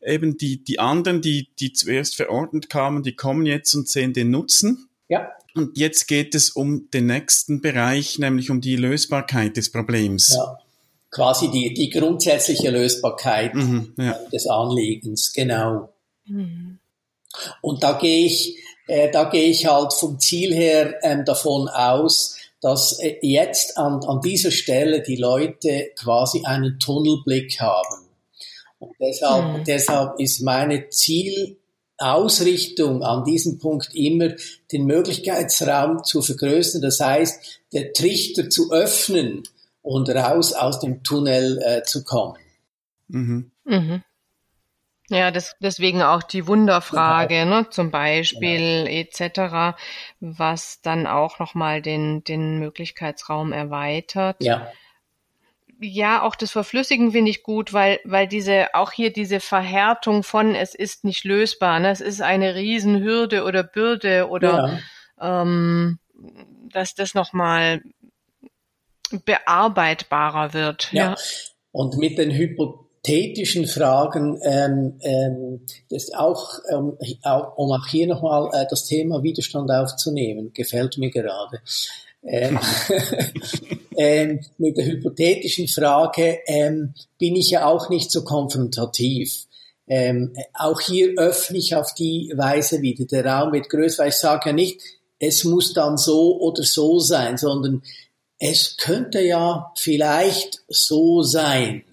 eben 0.00 0.38
die, 0.38 0.64
die 0.64 0.78
anderen, 0.78 1.20
die, 1.20 1.48
die 1.60 1.74
zuerst 1.74 2.16
verordnet 2.16 2.70
kamen, 2.70 3.02
die 3.02 3.14
kommen 3.14 3.44
jetzt 3.44 3.74
und 3.74 3.88
sehen 3.88 4.14
den 4.14 4.30
Nutzen. 4.30 4.88
Ja. 5.10 5.28
Und 5.54 5.76
jetzt 5.76 6.08
geht 6.08 6.34
es 6.34 6.48
um 6.48 6.90
den 6.92 7.04
nächsten 7.08 7.60
Bereich, 7.60 8.18
nämlich 8.18 8.50
um 8.50 8.62
die 8.62 8.76
Lösbarkeit 8.76 9.58
des 9.58 9.70
Problems. 9.70 10.34
Ja. 10.34 10.58
Quasi 11.10 11.50
die, 11.50 11.74
die 11.74 11.90
grundsätzliche 11.90 12.70
Lösbarkeit 12.70 13.54
mhm, 13.54 13.92
ja. 13.98 14.18
des 14.32 14.46
Anliegens, 14.46 15.34
genau. 15.34 15.92
Mhm. 16.24 16.78
Und 17.60 17.82
da 17.82 17.92
gehe 17.92 18.26
ich, 18.26 18.58
äh, 18.86 19.10
da 19.10 19.24
gehe 19.24 19.50
ich 19.50 19.66
halt 19.66 19.92
vom 19.92 20.18
Ziel 20.18 20.54
her 20.54 20.94
ähm, 21.02 21.24
davon 21.24 21.68
aus, 21.68 22.36
dass 22.60 22.98
äh, 23.00 23.16
jetzt 23.22 23.78
an, 23.78 24.04
an 24.04 24.20
dieser 24.20 24.50
Stelle 24.50 25.02
die 25.02 25.16
Leute 25.16 25.90
quasi 25.96 26.42
einen 26.44 26.78
Tunnelblick 26.78 27.60
haben. 27.60 28.08
Und 28.78 28.92
deshalb, 29.00 29.58
mhm. 29.58 29.64
deshalb 29.64 30.20
ist 30.20 30.42
meine 30.42 30.88
Zielausrichtung 30.88 33.02
an 33.02 33.24
diesem 33.24 33.58
Punkt 33.58 33.94
immer, 33.94 34.28
den 34.72 34.86
Möglichkeitsraum 34.86 36.04
zu 36.04 36.22
vergrößern. 36.22 36.82
Das 36.82 37.00
heißt, 37.00 37.62
der 37.72 37.92
Trichter 37.92 38.50
zu 38.50 38.72
öffnen 38.72 39.42
und 39.82 40.08
raus 40.10 40.52
aus 40.52 40.80
dem 40.80 41.02
Tunnel 41.02 41.60
äh, 41.64 41.82
zu 41.82 42.04
kommen. 42.04 42.38
Mhm. 43.08 43.50
Mhm. 43.64 44.02
Ja, 45.10 45.30
das, 45.30 45.56
deswegen 45.60 46.02
auch 46.02 46.22
die 46.22 46.46
Wunderfrage, 46.46 47.34
genau. 47.34 47.60
ne, 47.60 47.70
zum 47.70 47.90
Beispiel 47.90 48.84
genau. 48.84 48.90
etc., 48.90 49.78
was 50.20 50.82
dann 50.82 51.06
auch 51.06 51.38
nochmal 51.38 51.80
den, 51.80 52.24
den 52.24 52.58
Möglichkeitsraum 52.58 53.52
erweitert. 53.52 54.36
Ja. 54.40 54.70
Ja, 55.80 56.22
auch 56.22 56.34
das 56.34 56.50
Verflüssigen 56.50 57.12
finde 57.12 57.30
ich 57.30 57.44
gut, 57.44 57.72
weil, 57.72 58.00
weil 58.04 58.26
diese, 58.26 58.74
auch 58.74 58.90
hier 58.90 59.12
diese 59.12 59.38
Verhärtung 59.38 60.24
von, 60.24 60.56
es 60.56 60.74
ist 60.74 61.04
nicht 61.04 61.24
lösbar, 61.24 61.78
ne, 61.78 61.90
es 61.90 62.00
ist 62.00 62.20
eine 62.20 62.56
Riesenhürde 62.56 63.44
oder 63.44 63.62
Bürde 63.62 64.28
oder 64.28 64.80
ähm, 65.20 66.00
dass 66.72 66.94
das 66.94 67.14
nochmal 67.14 67.80
bearbeitbarer 69.24 70.52
wird. 70.52 70.92
Ja. 70.92 71.10
ja. 71.10 71.16
Und 71.70 71.96
mit 71.96 72.18
den 72.18 72.30
hypothetischen 73.08 73.66
Fragen, 73.66 74.38
ähm, 74.42 74.94
ähm, 75.00 75.60
das 75.90 76.12
auch, 76.12 76.58
ähm, 76.70 76.96
auch, 77.22 77.56
um 77.56 77.72
auch 77.72 77.86
hier 77.88 78.06
nochmal 78.06 78.50
äh, 78.52 78.66
das 78.68 78.84
Thema 78.84 79.22
Widerstand 79.22 79.70
aufzunehmen, 79.70 80.52
gefällt 80.52 80.98
mir 80.98 81.10
gerade. 81.10 81.60
Ähm, 82.22 82.58
ähm, 83.96 84.40
mit 84.58 84.76
der 84.76 84.86
hypothetischen 84.86 85.68
Frage 85.68 86.40
ähm, 86.46 86.94
bin 87.18 87.36
ich 87.36 87.50
ja 87.50 87.66
auch 87.66 87.88
nicht 87.88 88.10
so 88.10 88.24
konfrontativ. 88.24 89.46
Ähm, 89.86 90.34
auch 90.52 90.80
hier 90.80 91.14
öffne 91.16 91.58
ich 91.58 91.74
auf 91.74 91.94
die 91.94 92.32
Weise 92.36 92.82
wieder. 92.82 93.06
Der 93.06 93.24
Raum 93.24 93.52
wird 93.52 93.70
größer, 93.70 94.02
weil 94.02 94.10
ich 94.10 94.16
sage 94.16 94.50
ja 94.50 94.52
nicht, 94.52 94.80
es 95.18 95.44
muss 95.44 95.72
dann 95.72 95.96
so 95.96 96.38
oder 96.40 96.62
so 96.62 96.98
sein, 96.98 97.38
sondern 97.38 97.82
es 98.38 98.76
könnte 98.76 99.20
ja 99.20 99.72
vielleicht 99.76 100.62
so 100.68 101.22
sein. 101.22 101.84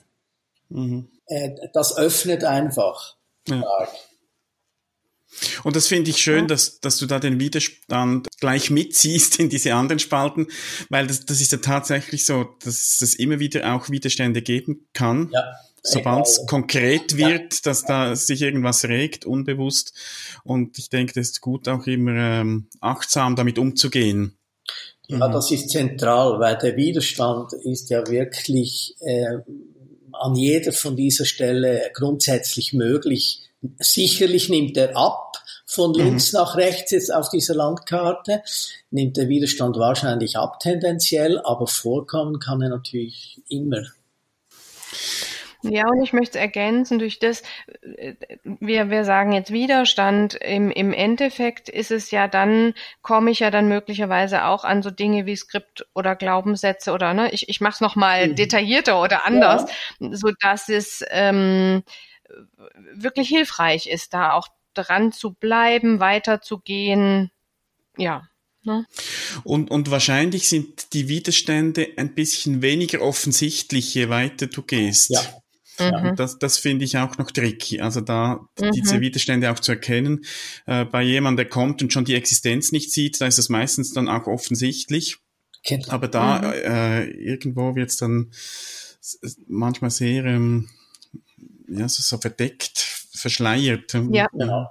Mhm. 0.75 1.07
Das 1.73 1.97
öffnet 1.97 2.43
einfach. 2.43 3.15
Ja. 3.47 3.63
Und 5.63 5.75
das 5.75 5.87
finde 5.87 6.11
ich 6.11 6.17
schön, 6.17 6.41
ja. 6.41 6.47
dass, 6.47 6.79
dass 6.79 6.97
du 6.97 7.05
da 7.05 7.19
den 7.19 7.39
Widerstand 7.39 8.27
gleich 8.39 8.69
mitziehst 8.69 9.39
in 9.39 9.49
diese 9.49 9.73
anderen 9.73 9.99
Spalten, 9.99 10.47
weil 10.89 11.07
das, 11.07 11.25
das 11.25 11.41
ist 11.41 11.51
ja 11.51 11.57
tatsächlich 11.57 12.25
so, 12.25 12.45
dass 12.63 13.01
es 13.01 13.15
immer 13.15 13.39
wieder 13.39 13.75
auch 13.75 13.89
Widerstände 13.89 14.41
geben 14.41 14.87
kann. 14.93 15.29
Ja. 15.33 15.43
Sobald 15.87 16.25
es 16.25 16.45
konkret 16.47 17.15
wird, 17.15 17.67
dass 17.67 17.83
da 17.83 18.15
sich 18.15 18.41
irgendwas 18.41 18.85
regt, 18.85 19.25
unbewusst. 19.25 19.93
Und 20.43 20.79
ich 20.79 20.89
denke, 20.89 21.13
das 21.13 21.27
ist 21.27 21.41
gut, 21.41 21.67
auch 21.67 21.85
immer 21.85 22.15
ähm, 22.15 22.69
achtsam 22.79 23.35
damit 23.35 23.59
umzugehen. 23.59 24.35
Ja, 25.07 25.27
das 25.27 25.51
ist 25.51 25.69
zentral, 25.69 26.39
weil 26.39 26.57
der 26.57 26.75
Widerstand 26.75 27.53
ist 27.53 27.91
ja 27.91 28.07
wirklich 28.07 28.95
äh, 29.01 29.37
an 30.19 30.35
jeder 30.35 30.71
von 30.71 30.95
dieser 30.95 31.25
Stelle 31.25 31.91
grundsätzlich 31.93 32.73
möglich. 32.73 33.41
Sicherlich 33.79 34.49
nimmt 34.49 34.77
er 34.77 34.95
ab 34.95 35.37
von 35.65 35.91
mhm. 35.91 35.97
links 35.97 36.31
mhm. 36.31 36.39
nach 36.39 36.55
rechts 36.55 36.91
jetzt 36.91 37.13
auf 37.13 37.29
dieser 37.29 37.55
Landkarte, 37.55 38.41
nimmt 38.91 39.17
der 39.17 39.29
Widerstand 39.29 39.77
wahrscheinlich 39.77 40.37
ab 40.37 40.59
tendenziell, 40.59 41.39
aber 41.39 41.67
vorkommen 41.67 42.39
kann 42.39 42.61
er 42.61 42.69
natürlich 42.69 43.41
immer. 43.49 43.83
Ja, 45.69 45.87
und 45.87 46.03
ich 46.03 46.13
möchte 46.13 46.39
ergänzen 46.39 46.99
durch 46.99 47.19
das, 47.19 47.43
äh, 47.97 48.13
wir, 48.43 48.89
wir 48.89 49.05
sagen 49.05 49.31
jetzt 49.31 49.51
Widerstand, 49.51 50.35
im, 50.35 50.71
im 50.71 50.93
Endeffekt 50.93 51.69
ist 51.69 51.91
es 51.91 52.11
ja 52.11 52.27
dann, 52.27 52.73
komme 53.01 53.31
ich 53.31 53.39
ja 53.39 53.51
dann 53.51 53.67
möglicherweise 53.67 54.45
auch 54.45 54.63
an 54.63 54.83
so 54.83 54.91
Dinge 54.91 55.25
wie 55.25 55.35
Skript 55.35 55.87
oder 55.93 56.15
Glaubenssätze 56.15 56.91
oder 56.91 57.13
ne, 57.13 57.31
ich, 57.31 57.49
ich 57.49 57.61
mache 57.61 57.75
es 57.75 57.81
nochmal 57.81 58.29
mhm. 58.29 58.35
detaillierter 58.35 59.01
oder 59.01 59.25
anders, 59.25 59.69
ja. 59.99 60.09
so 60.11 60.31
dass 60.39 60.69
es 60.69 61.03
ähm, 61.09 61.83
wirklich 62.93 63.29
hilfreich 63.29 63.87
ist, 63.87 64.13
da 64.13 64.33
auch 64.33 64.47
dran 64.73 65.11
zu 65.11 65.33
bleiben, 65.33 65.99
weiterzugehen, 65.99 67.31
ja. 67.97 68.27
Ne? 68.63 68.85
Und, 69.43 69.69
und 69.69 69.91
wahrscheinlich 69.91 70.49
sind 70.49 70.93
die 70.93 71.07
Widerstände 71.07 71.87
ein 71.97 72.15
bisschen 72.15 72.63
weniger 72.63 73.01
offensichtlich, 73.01 73.93
je 73.93 74.09
weiter 74.09 74.47
du 74.47 74.63
gehst. 74.63 75.11
Ja. 75.11 75.21
Mhm. 75.79 76.15
Das, 76.15 76.39
das 76.39 76.57
finde 76.57 76.85
ich 76.85 76.97
auch 76.97 77.17
noch 77.17 77.31
tricky. 77.31 77.81
Also 77.81 78.01
da 78.01 78.47
mhm. 78.59 78.71
diese 78.71 79.01
Widerstände 79.01 79.51
auch 79.51 79.59
zu 79.59 79.73
erkennen. 79.73 80.25
Äh, 80.65 80.85
bei 80.85 81.01
jemandem, 81.03 81.37
der 81.37 81.49
kommt 81.49 81.81
und 81.81 81.91
schon 81.91 82.05
die 82.05 82.15
Existenz 82.15 82.71
nicht 82.71 82.91
sieht, 82.91 83.19
da 83.21 83.27
ist 83.27 83.39
es 83.39 83.49
meistens 83.49 83.93
dann 83.93 84.07
auch 84.07 84.27
offensichtlich. 84.27 85.17
Genau. 85.65 85.89
Aber 85.89 86.07
da 86.07 86.39
mhm. 86.39 86.53
äh, 86.53 87.05
irgendwo 87.05 87.75
wird 87.75 87.89
es 87.89 87.97
dann 87.97 88.31
manchmal 89.47 89.91
sehr 89.91 90.25
ähm, 90.25 90.69
ja, 91.67 91.87
so, 91.89 92.03
so 92.03 92.17
verdeckt, 92.17 92.79
verschleiert. 93.13 93.93
Ja, 94.11 94.27
genau. 94.31 94.67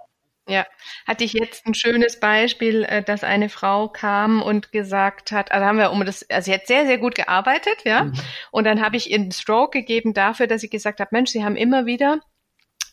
Ja, 0.47 0.67
hatte 1.07 1.25
ich 1.25 1.33
jetzt 1.33 1.67
ein 1.67 1.73
schönes 1.73 2.21
Beispiel, 2.21 2.85
äh, 2.85 3.03
dass 3.03 3.25
eine 3.25 3.49
Frau 3.49 3.89
kam 3.89 4.43
und 4.43 4.73
gesagt 4.73 5.33
hat, 5.33 5.53
also 5.53 5.65
haben 5.65 5.79
wir 5.79 5.91
um 5.91 6.05
das, 6.05 6.29
also 6.29 6.45
sie 6.47 6.55
hat 6.55 6.67
sehr, 6.67 6.85
sehr 6.85 6.99
gut 6.99 7.15
gearbeitet, 7.15 7.79
ja. 7.85 8.05
Mhm. 8.05 8.13
Und 8.51 8.65
dann 8.65 8.83
habe 8.85 8.97
ich 8.97 9.11
ihr 9.11 9.19
einen 9.19 9.33
Stroke 9.33 9.79
gegeben 9.79 10.13
dafür, 10.13 10.47
dass 10.47 10.61
sie 10.61 10.69
gesagt 10.69 11.01
hat, 11.01 11.13
Mensch, 11.13 11.31
sie 11.31 11.45
haben 11.45 11.57
immer 11.57 11.87
wieder 11.87 12.21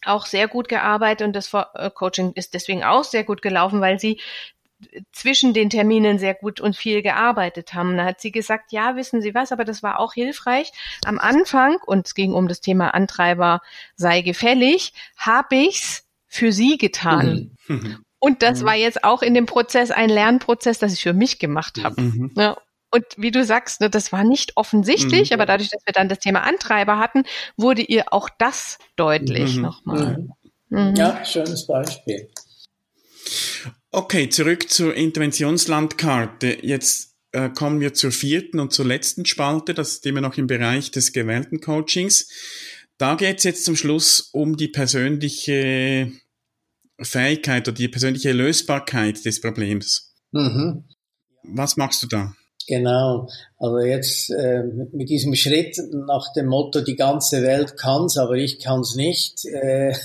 auch 0.06 0.26
sehr 0.26 0.48
gut 0.48 0.70
gearbeitet 0.70 1.28
und 1.28 1.36
das 1.36 1.54
äh, 1.54 1.90
Coaching 1.94 2.32
ist 2.34 2.54
deswegen 2.54 2.84
auch 2.84 3.04
sehr 3.04 3.24
gut 3.24 3.42
gelaufen, 3.42 3.82
weil 3.82 4.00
sie 4.00 4.20
zwischen 5.12 5.54
den 5.54 5.70
Terminen 5.70 6.18
sehr 6.20 6.34
gut 6.34 6.60
und 6.60 6.76
viel 6.76 7.02
gearbeitet 7.02 7.74
haben. 7.74 7.98
Da 7.98 8.06
hat 8.06 8.22
sie 8.22 8.32
gesagt, 8.32 8.72
ja, 8.72 8.96
wissen 8.96 9.22
Sie 9.22 9.36
was, 9.36 9.52
aber 9.52 9.66
das 9.66 9.84
war 9.84 10.00
auch 10.00 10.14
hilfreich. 10.14 10.72
Am 11.06 11.20
Anfang, 11.20 11.78
und 11.86 12.08
es 12.08 12.16
ging 12.16 12.34
um 12.34 12.48
das 12.48 12.62
Thema 12.62 12.94
Antreiber 12.94 13.62
sei 13.96 14.22
gefällig, 14.22 14.94
habe 15.18 15.56
ich's 15.56 16.08
für 16.32 16.52
sie 16.52 16.78
getan. 16.78 17.52
Mhm. 17.68 17.98
Und 18.20 18.42
das 18.42 18.62
mhm. 18.62 18.66
war 18.66 18.76
jetzt 18.76 19.04
auch 19.04 19.22
in 19.22 19.34
dem 19.34 19.46
Prozess 19.46 19.92
ein 19.92 20.10
Lernprozess, 20.10 20.80
das 20.80 20.94
ich 20.94 21.04
für 21.04 21.14
mich 21.14 21.40
gemacht 21.40 21.84
habe. 21.84 22.02
Mhm. 22.02 22.32
Ja. 22.36 22.58
Und 22.94 23.06
wie 23.18 23.32
du 23.32 23.44
sagst, 23.46 23.82
ne, 23.82 23.90
das 23.90 24.12
war 24.12 24.24
nicht 24.24 24.58
offensichtlich, 24.58 25.30
mhm. 25.30 25.36
aber 25.36 25.46
dadurch, 25.46 25.70
dass 25.70 25.86
wir 25.86 25.94
dann 25.94 26.10
das 26.10 26.20
Thema 26.20 26.44
Antreiber 26.44 27.00
hatten, 27.00 27.24
wurde 27.58 27.82
ihr 27.82 28.14
auch 28.14 28.30
das 28.38 28.80
deutlich 28.96 29.56
mhm. 29.56 29.62
nochmal. 29.62 30.28
Mhm. 30.70 30.96
Ja, 30.96 31.24
schönes 31.26 31.68
Beispiel. 31.68 32.30
Okay, 33.92 34.30
zurück 34.30 34.70
zur 34.70 34.96
Interventionslandkarte. 34.96 36.60
Jetzt 36.66 37.16
äh, 37.34 37.50
kommen 37.50 37.80
wir 37.80 37.94
zur 37.94 38.12
vierten 38.12 38.60
und 38.60 38.72
zur 38.72 38.86
letzten 38.86 39.26
Spalte. 39.26 39.74
Das 39.74 39.94
ist 39.94 40.06
immer 40.06 40.22
noch 40.22 40.38
im 40.38 40.48
Bereich 40.48 40.92
des 40.92 41.12
gewählten 41.12 41.60
Coachings. 41.60 42.30
Da 43.02 43.16
geht 43.16 43.40
es 43.40 43.46
jetzt 43.46 43.66
zum 43.66 43.76
Schluss 43.76 44.30
um 44.32 44.58
die 44.58 44.68
persönliche 44.68 46.12
Fähigkeit 47.02 47.68
oder 47.68 47.76
die 47.76 47.88
persönliche 47.88 48.32
Lösbarkeit 48.32 49.26
des 49.26 49.42
Problems. 49.42 50.14
Mhm. 50.30 50.84
Was 51.42 51.78
machst 51.78 52.04
du 52.04 52.08
da? 52.08 52.36
Genau, 52.68 53.28
also 53.58 53.80
jetzt 53.80 54.30
äh, 54.30 54.62
mit 54.94 55.10
diesem 55.10 55.34
Schritt 55.34 55.82
nach 55.92 56.32
dem 56.34 56.46
Motto, 56.46 56.82
die 56.82 56.96
ganze 56.96 57.42
Welt 57.42 57.76
kann's, 57.76 58.20
aber 58.20 58.36
ich 58.36 58.60
kann's 58.60 58.94
nicht. 58.94 59.46
Äh, 59.46 59.96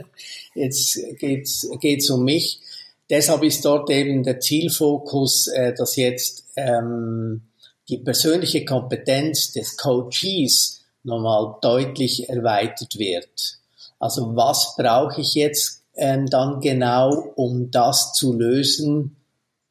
jetzt 0.54 1.00
geht's 1.20 1.66
geht's 1.80 2.10
um 2.10 2.22
mich. 2.22 2.60
Deshalb 3.08 3.44
ist 3.44 3.64
dort 3.64 3.88
eben 3.88 4.24
der 4.24 4.40
Zielfokus, 4.40 5.46
äh, 5.46 5.72
dass 5.72 5.96
jetzt 5.96 6.44
ähm, 6.56 7.44
die 7.88 7.96
persönliche 7.96 8.66
Kompetenz 8.66 9.52
des 9.52 9.78
Coaches 9.78 10.81
nochmal 11.04 11.56
deutlich 11.60 12.28
erweitert 12.28 12.98
wird. 12.98 13.58
Also 13.98 14.34
was 14.36 14.74
brauche 14.76 15.20
ich 15.20 15.34
jetzt 15.34 15.82
ähm, 15.94 16.26
dann 16.28 16.60
genau, 16.60 17.32
um 17.36 17.70
das 17.70 18.12
zu 18.14 18.32
lösen, 18.32 19.16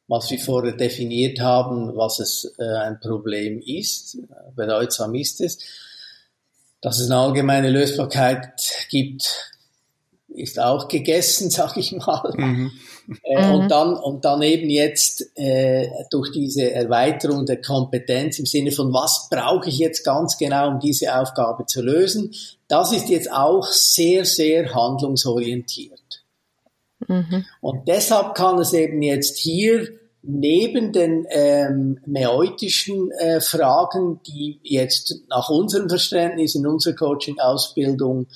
was 0.08 0.30
wir 0.30 0.38
vorher 0.38 0.72
definiert 0.72 1.40
haben, 1.40 1.96
was 1.96 2.20
es 2.20 2.54
äh, 2.58 2.64
ein 2.64 3.00
Problem 3.00 3.60
ist, 3.64 4.18
bedeutsam 4.54 5.14
ist 5.14 5.40
es. 5.40 5.58
Dass 6.80 6.98
es 6.98 7.10
eine 7.10 7.20
allgemeine 7.20 7.70
Lösbarkeit 7.70 8.86
gibt, 8.90 9.52
ist 10.28 10.58
auch 10.58 10.88
gegessen, 10.88 11.50
sag 11.50 11.76
ich 11.76 11.92
mal. 11.92 12.32
Mhm. 12.36 12.72
Äh, 13.24 13.46
mhm. 13.46 13.54
Und 13.54 13.68
dann 13.68 13.94
und 13.94 14.24
dann 14.24 14.42
eben 14.42 14.70
jetzt 14.70 15.36
äh, 15.36 15.88
durch 16.10 16.30
diese 16.32 16.72
Erweiterung 16.72 17.46
der 17.46 17.60
Kompetenz 17.60 18.38
im 18.38 18.46
Sinne 18.46 18.72
von 18.72 18.92
was 18.92 19.28
brauche 19.30 19.68
ich 19.68 19.78
jetzt 19.78 20.04
ganz 20.04 20.38
genau, 20.38 20.68
um 20.68 20.80
diese 20.80 21.14
Aufgabe 21.16 21.66
zu 21.66 21.82
lösen, 21.82 22.32
das 22.68 22.92
ist 22.92 23.08
jetzt 23.08 23.32
auch 23.32 23.66
sehr 23.66 24.24
sehr 24.24 24.74
handlungsorientiert. 24.74 26.24
Mhm. 27.08 27.44
Und 27.60 27.88
deshalb 27.88 28.34
kann 28.34 28.58
es 28.58 28.72
eben 28.72 29.02
jetzt 29.02 29.38
hier 29.38 29.88
neben 30.22 30.92
den 30.92 31.26
ähm, 31.30 31.98
mäeutischen 32.06 33.10
äh, 33.12 33.40
Fragen, 33.40 34.20
die 34.26 34.60
jetzt 34.62 35.16
nach 35.28 35.50
unserem 35.50 35.88
Verständnis 35.88 36.54
in 36.54 36.66
unserer 36.66 36.94
Coaching-Ausbildung 36.94 38.28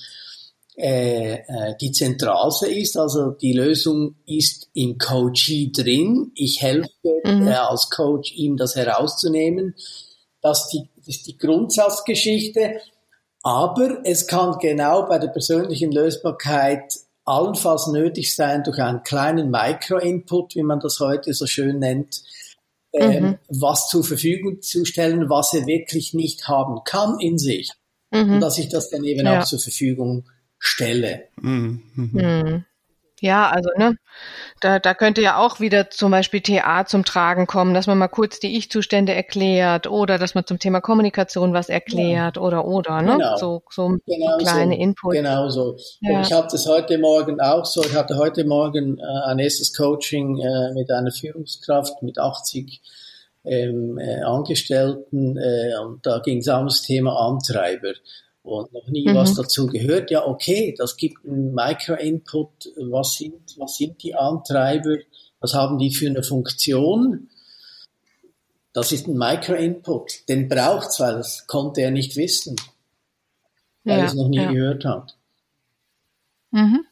äh, 0.79 1.33
äh, 1.33 1.75
die 1.81 1.91
zentralste 1.91 2.67
ist. 2.67 2.97
Also 2.97 3.31
die 3.31 3.53
Lösung 3.53 4.15
ist 4.27 4.69
im 4.73 4.99
Coachee 4.99 5.71
drin. 5.75 6.31
Ich 6.35 6.61
helfe 6.61 6.91
mhm. 7.23 7.47
äh, 7.47 7.53
als 7.53 7.89
Coach 7.89 8.31
ihm 8.33 8.57
das 8.57 8.75
herauszunehmen. 8.75 9.75
Das, 10.41 10.69
die, 10.69 10.87
das 10.95 11.07
ist 11.07 11.25
die 11.25 11.37
Grundsatzgeschichte. 11.37 12.79
Aber 13.41 14.01
es 14.03 14.27
kann 14.27 14.59
genau 14.59 15.07
bei 15.07 15.17
der 15.17 15.29
persönlichen 15.29 15.91
Lösbarkeit 15.91 16.93
allenfalls 17.25 17.87
nötig 17.87 18.35
sein, 18.35 18.63
durch 18.63 18.77
einen 18.77 19.03
kleinen 19.03 19.49
Micro-Input, 19.49 20.55
wie 20.55 20.63
man 20.63 20.79
das 20.79 20.99
heute 20.99 21.33
so 21.33 21.47
schön 21.47 21.79
nennt, 21.79 22.21
ähm, 22.93 23.23
mhm. 23.23 23.37
was 23.49 23.89
zur 23.89 24.03
Verfügung 24.03 24.61
zu 24.61 24.85
stellen, 24.85 25.27
was 25.29 25.53
er 25.53 25.65
wirklich 25.65 26.13
nicht 26.13 26.47
haben 26.47 26.83
kann 26.85 27.19
in 27.19 27.39
sich. 27.39 27.71
Mhm. 28.11 28.33
Und 28.33 28.41
dass 28.41 28.59
ich 28.59 28.69
das 28.69 28.89
dann 28.91 29.03
eben 29.03 29.25
ja. 29.25 29.39
auch 29.39 29.45
zur 29.45 29.59
Verfügung 29.59 30.25
stelle. 30.59 31.25
Mhm. 31.37 31.83
Mhm. 31.95 32.65
Ja, 33.19 33.49
also 33.49 33.69
ne, 33.77 33.95
da, 34.61 34.77
da 34.77 34.93
könnte 34.93 35.21
ja 35.21 35.37
auch 35.37 35.59
wieder 35.59 35.89
zum 35.89 36.11
Beispiel 36.11 36.41
TA 36.41 36.85
zum 36.85 37.03
Tragen 37.03 37.47
kommen, 37.47 37.73
dass 37.73 37.87
man 37.87 37.97
mal 37.97 38.09
kurz 38.09 38.39
die 38.39 38.57
Ich-Zustände 38.57 39.15
erklärt 39.15 39.87
oder 39.87 40.19
dass 40.19 40.35
man 40.35 40.45
zum 40.45 40.59
Thema 40.59 40.81
Kommunikation 40.81 41.51
was 41.51 41.69
erklärt 41.69 42.35
ja. 42.35 42.41
oder 42.41 42.65
oder 42.65 43.01
ne, 43.01 43.13
genau. 43.13 43.35
so 43.37 43.63
so 43.71 43.97
genau 44.05 44.37
kleine 44.37 44.75
so. 44.75 44.81
Input. 44.81 45.13
Genau 45.13 45.49
so. 45.49 45.77
Ja. 46.01 46.17
Und 46.17 46.27
ich 46.27 46.31
hatte 46.31 46.49
das 46.51 46.67
heute 46.67 46.99
Morgen 46.99 47.41
auch 47.41 47.65
so. 47.65 47.83
Ich 47.83 47.95
hatte 47.95 48.17
heute 48.17 48.45
Morgen 48.45 48.99
äh, 48.99 49.29
ein 49.31 49.39
erstes 49.39 49.73
Coaching 49.75 50.37
äh, 50.37 50.73
mit 50.75 50.91
einer 50.91 51.11
Führungskraft 51.11 52.03
mit 52.03 52.19
80 52.19 52.81
ähm, 53.45 53.97
äh, 53.97 54.21
Angestellten 54.21 55.37
äh, 55.37 55.73
und 55.83 56.05
da 56.05 56.19
ging 56.19 56.39
es 56.39 56.49
auch 56.49 56.57
ums 56.57 56.83
Thema 56.83 57.17
Antreiber 57.17 57.93
und 58.47 58.73
noch 58.73 58.87
nie 58.87 59.07
mhm. 59.07 59.15
was 59.15 59.33
dazu 59.33 59.67
gehört. 59.67 60.09
Ja, 60.09 60.25
okay, 60.25 60.73
das 60.77 60.97
gibt 60.97 61.25
einen 61.25 61.53
Micro-Input. 61.53 62.71
Was 62.89 63.15
sind, 63.15 63.57
was 63.57 63.75
sind 63.77 64.01
die 64.01 64.15
Antreiber? 64.15 64.97
Was 65.39 65.53
haben 65.53 65.77
die 65.77 65.93
für 65.93 66.07
eine 66.07 66.23
Funktion? 66.23 67.29
Das 68.73 68.91
ist 68.91 69.07
ein 69.07 69.17
Micro-Input. 69.17 70.29
Den 70.29 70.47
braucht's, 70.47 70.99
weil 70.99 71.15
das 71.15 71.45
konnte 71.47 71.81
er 71.81 71.91
nicht 71.91 72.15
wissen, 72.15 72.55
weil 73.83 73.97
ja, 73.97 74.03
er 74.03 74.07
es 74.07 74.13
noch 74.13 74.29
nie 74.29 74.37
ja. 74.37 74.51
gehört 74.51 74.85
hat. 74.85 75.17
Mhm. 76.51 76.85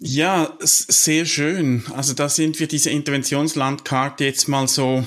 Ja, 0.00 0.56
sehr 0.60 1.26
schön. 1.26 1.84
Also 1.92 2.14
da 2.14 2.28
sind 2.28 2.60
wir 2.60 2.68
diese 2.68 2.90
Interventionslandkarte 2.90 4.24
jetzt 4.24 4.46
mal 4.46 4.68
so 4.68 5.04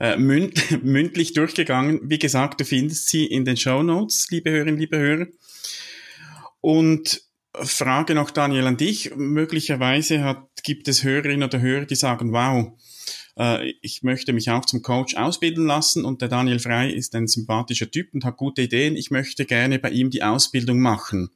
äh, 0.00 0.16
münd, 0.16 0.82
mündlich 0.84 1.32
durchgegangen. 1.32 2.00
Wie 2.04 2.18
gesagt, 2.18 2.60
du 2.60 2.64
findest 2.64 3.08
sie 3.08 3.26
in 3.26 3.44
den 3.44 3.56
Show 3.56 3.82
Notes, 3.82 4.28
liebe 4.30 4.50
Hörerinnen, 4.50 4.78
liebe 4.78 4.98
Hörer. 4.98 5.26
Und 6.60 7.22
Frage 7.54 8.14
noch, 8.14 8.30
Daniel, 8.30 8.66
an 8.66 8.76
dich. 8.76 9.14
Möglicherweise 9.16 10.22
hat, 10.22 10.48
gibt 10.62 10.88
es 10.88 11.02
Hörerinnen 11.02 11.42
oder 11.42 11.60
Hörer, 11.60 11.86
die 11.86 11.94
sagen, 11.94 12.32
wow, 12.32 12.72
äh, 13.36 13.72
ich 13.82 14.02
möchte 14.02 14.32
mich 14.32 14.50
auch 14.50 14.64
zum 14.64 14.82
Coach 14.82 15.16
ausbilden 15.16 15.66
lassen 15.66 16.04
und 16.04 16.20
der 16.20 16.28
Daniel 16.28 16.58
Frei 16.58 16.90
ist 16.90 17.14
ein 17.14 17.26
sympathischer 17.26 17.90
Typ 17.90 18.12
und 18.14 18.24
hat 18.24 18.36
gute 18.36 18.62
Ideen. 18.62 18.96
Ich 18.96 19.10
möchte 19.10 19.44
gerne 19.44 19.78
bei 19.78 19.90
ihm 19.90 20.10
die 20.10 20.22
Ausbildung 20.22 20.80
machen. 20.80 21.30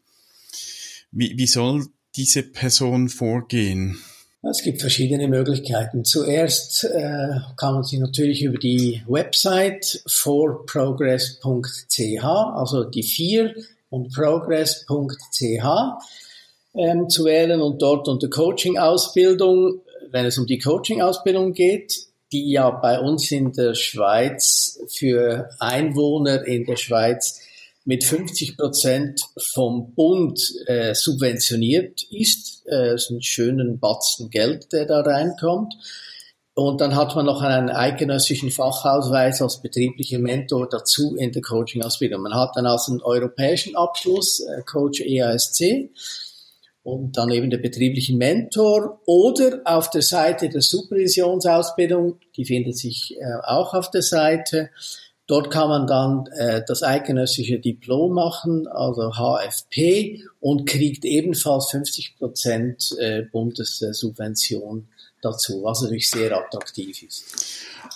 Wie, 1.10 1.36
wie 1.36 1.46
soll 1.46 1.86
diese 2.16 2.42
Person 2.42 3.08
vorgehen? 3.08 3.98
Es 4.44 4.62
gibt 4.62 4.80
verschiedene 4.80 5.28
Möglichkeiten. 5.28 6.04
Zuerst 6.04 6.82
äh, 6.82 7.36
kann 7.56 7.74
man 7.74 7.84
sich 7.84 8.00
natürlich 8.00 8.42
über 8.42 8.58
die 8.58 9.00
Website 9.06 10.02
forprogress.ch, 10.08 12.24
also 12.24 12.82
die 12.82 13.04
4 13.04 13.54
und 13.90 14.12
progress.ch 14.12 14.86
ähm, 16.74 17.08
zu 17.08 17.24
wählen 17.24 17.60
und 17.60 17.82
dort 17.82 18.08
unter 18.08 18.28
Coaching-Ausbildung, 18.28 19.80
wenn 20.10 20.26
es 20.26 20.38
um 20.38 20.46
die 20.46 20.58
Coaching-Ausbildung 20.58 21.52
geht, 21.52 22.08
die 22.32 22.50
ja 22.50 22.68
bei 22.70 22.98
uns 22.98 23.30
in 23.30 23.52
der 23.52 23.74
Schweiz 23.74 24.80
für 24.88 25.50
Einwohner 25.60 26.44
in 26.44 26.64
der 26.64 26.76
Schweiz 26.76 27.42
mit 27.84 28.04
50 28.04 28.56
Prozent 28.56 29.20
vom 29.52 29.94
Bund 29.94 30.40
äh, 30.66 30.94
subventioniert 30.94 32.02
ist. 32.10 32.64
Äh, 32.66 32.94
ist 32.94 33.10
ein 33.10 33.22
schönen 33.22 33.78
Batzen 33.80 34.30
Geld, 34.30 34.72
der 34.72 34.86
da 34.86 35.00
reinkommt. 35.00 35.74
Und 36.54 36.82
dann 36.82 36.94
hat 36.94 37.16
man 37.16 37.26
noch 37.26 37.40
einen 37.40 37.70
eidgenössischen 37.70 38.50
Fachausweis 38.50 39.40
als 39.40 39.62
betrieblicher 39.62 40.18
Mentor 40.18 40.68
dazu 40.68 41.16
in 41.16 41.32
der 41.32 41.40
Coaching-Ausbildung. 41.40 42.22
Man 42.22 42.34
hat 42.34 42.50
dann 42.56 42.66
also 42.66 42.92
einen 42.92 43.02
europäischen 43.02 43.74
Abschluss, 43.74 44.40
äh, 44.40 44.62
Coach 44.62 45.00
EASC, 45.00 45.90
und 46.82 47.16
dann 47.16 47.30
eben 47.30 47.48
der 47.50 47.58
betrieblichen 47.58 48.18
Mentor 48.18 49.00
oder 49.06 49.60
auf 49.64 49.90
der 49.90 50.02
Seite 50.02 50.48
der 50.48 50.62
Supervisionsausbildung, 50.62 52.18
die 52.36 52.44
findet 52.44 52.76
sich 52.76 53.16
äh, 53.18 53.24
auch 53.44 53.72
auf 53.74 53.90
der 53.90 54.02
Seite, 54.02 54.70
Dort 55.32 55.50
kann 55.50 55.70
man 55.70 55.86
dann 55.86 56.26
äh, 56.36 56.62
das 56.68 56.82
eidgenössische 56.82 57.58
Diplom 57.58 58.12
machen, 58.12 58.68
also 58.68 59.12
HFP, 59.14 60.22
und 60.40 60.68
kriegt 60.68 61.06
ebenfalls 61.06 61.70
50 61.70 62.18
Prozent 62.18 62.94
äh, 62.98 63.22
Bundessubvention 63.22 64.88
dazu, 65.22 65.62
was 65.62 65.80
natürlich 65.80 66.10
sehr 66.10 66.36
attraktiv 66.36 67.02
ist. 67.02 67.24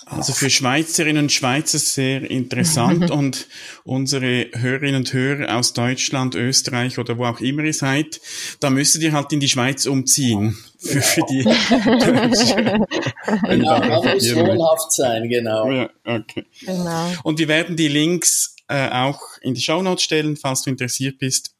Also 0.09 0.31
für 0.31 0.49
Schweizerinnen 0.49 1.23
und 1.23 1.31
Schweizer 1.31 1.79
sehr 1.79 2.29
interessant 2.29 3.11
und 3.11 3.47
unsere 3.83 4.47
Hörerinnen 4.53 4.95
und 4.95 5.11
Hörer 5.11 5.57
aus 5.57 5.73
Deutschland, 5.73 6.35
Österreich 6.35 6.97
oder 6.97 7.17
wo 7.17 7.25
auch 7.25 7.41
immer 7.41 7.63
ihr 7.63 7.73
seid, 7.73 8.21
da 8.61 8.69
müsstet 8.69 9.03
ihr 9.03 9.11
halt 9.11 9.33
in 9.33 9.41
die 9.41 9.49
Schweiz 9.49 9.85
umziehen. 9.85 10.57
Für, 10.79 11.01
für 11.01 11.21
die 11.29 11.43
genau, 13.47 13.79
man 13.79 14.13
muss 14.13 14.35
wohnhaft 14.35 14.93
sein, 14.93 15.27
genau. 15.27 15.69
Ja, 15.71 15.89
okay. 16.05 16.45
genau. 16.61 17.11
Und 17.23 17.39
wir 17.39 17.49
werden 17.49 17.75
die 17.75 17.89
Links 17.89 18.55
äh, 18.69 18.89
auch 18.89 19.19
in 19.41 19.55
die 19.55 19.61
Show 19.61 19.81
Notes 19.81 20.03
stellen, 20.03 20.37
falls 20.37 20.61
du 20.61 20.69
interessiert 20.69 21.19
bist. 21.19 21.53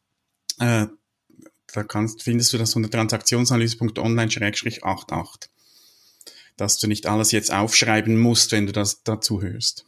Äh, 0.59 0.85
da 1.73 1.83
kannst, 1.83 2.23
findest 2.23 2.53
du 2.53 2.57
das 2.57 2.73
unter 2.75 2.89
transaktionsanalyse.online-88 2.89 5.49
dass 6.57 6.77
du 6.79 6.87
nicht 6.87 7.07
alles 7.07 7.31
jetzt 7.31 7.53
aufschreiben 7.53 8.17
musst, 8.17 8.51
wenn 8.51 8.65
du 8.65 8.73
das 8.73 9.03
dazu 9.03 9.41
hörst. 9.41 9.85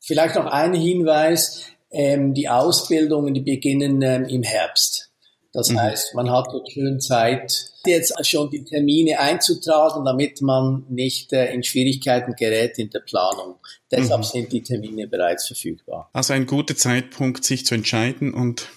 Vielleicht 0.00 0.36
noch 0.36 0.46
ein 0.46 0.74
Hinweis, 0.74 1.64
ähm, 1.90 2.34
die 2.34 2.48
Ausbildungen, 2.48 3.34
die 3.34 3.40
beginnen 3.40 4.00
ähm, 4.02 4.24
im 4.24 4.42
Herbst. 4.42 5.10
Das 5.52 5.70
mhm. 5.70 5.80
heißt, 5.80 6.14
man 6.14 6.30
hat 6.30 6.46
dort 6.52 6.70
schön 6.70 7.00
Zeit, 7.00 7.72
jetzt 7.84 8.14
schon 8.26 8.50
die 8.50 8.64
Termine 8.64 9.18
einzutragen, 9.18 10.04
damit 10.04 10.40
man 10.42 10.84
nicht 10.88 11.32
äh, 11.32 11.52
in 11.52 11.64
Schwierigkeiten 11.64 12.34
gerät 12.36 12.78
in 12.78 12.90
der 12.90 13.00
Planung. 13.00 13.56
Deshalb 13.90 14.20
mhm. 14.20 14.24
sind 14.24 14.52
die 14.52 14.62
Termine 14.62 15.08
bereits 15.08 15.46
verfügbar. 15.46 16.08
Also 16.12 16.34
ein 16.34 16.46
guter 16.46 16.76
Zeitpunkt, 16.76 17.44
sich 17.44 17.66
zu 17.66 17.74
entscheiden 17.74 18.32
und 18.32 18.68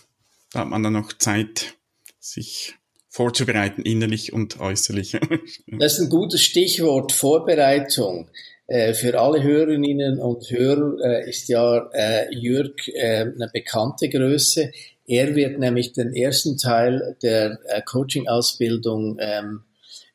da 0.52 0.60
hat 0.60 0.70
man 0.70 0.82
dann 0.84 0.94
noch 0.94 1.14
Zeit, 1.14 1.76
sich 2.20 2.76
vorzubereiten, 3.14 3.84
innerlich 3.84 4.34
und 4.34 4.60
äußerlich. 4.60 5.20
das 5.68 5.94
ist 5.94 6.00
ein 6.00 6.10
gutes 6.10 6.42
Stichwort, 6.42 7.12
Vorbereitung. 7.12 8.28
Äh, 8.66 8.96
für 8.96 9.20
alle 9.20 9.44
Hörerinnen 9.44 10.20
und 10.20 10.50
Hörer 10.50 10.98
äh, 11.04 11.30
ist 11.30 11.48
ja 11.48 11.90
äh, 11.94 12.34
Jürg 12.34 12.76
eine 13.00 13.50
bekannte 13.54 14.10
Größe. 14.10 14.72
Er 15.06 15.36
wird 15.36 15.60
nämlich 15.60 15.94
den 15.94 16.16
ersten 16.16 16.58
Teil 16.58 17.18
der 17.22 17.60
Coaching-Ausbildung 17.86 19.18
ähm, 19.20 19.62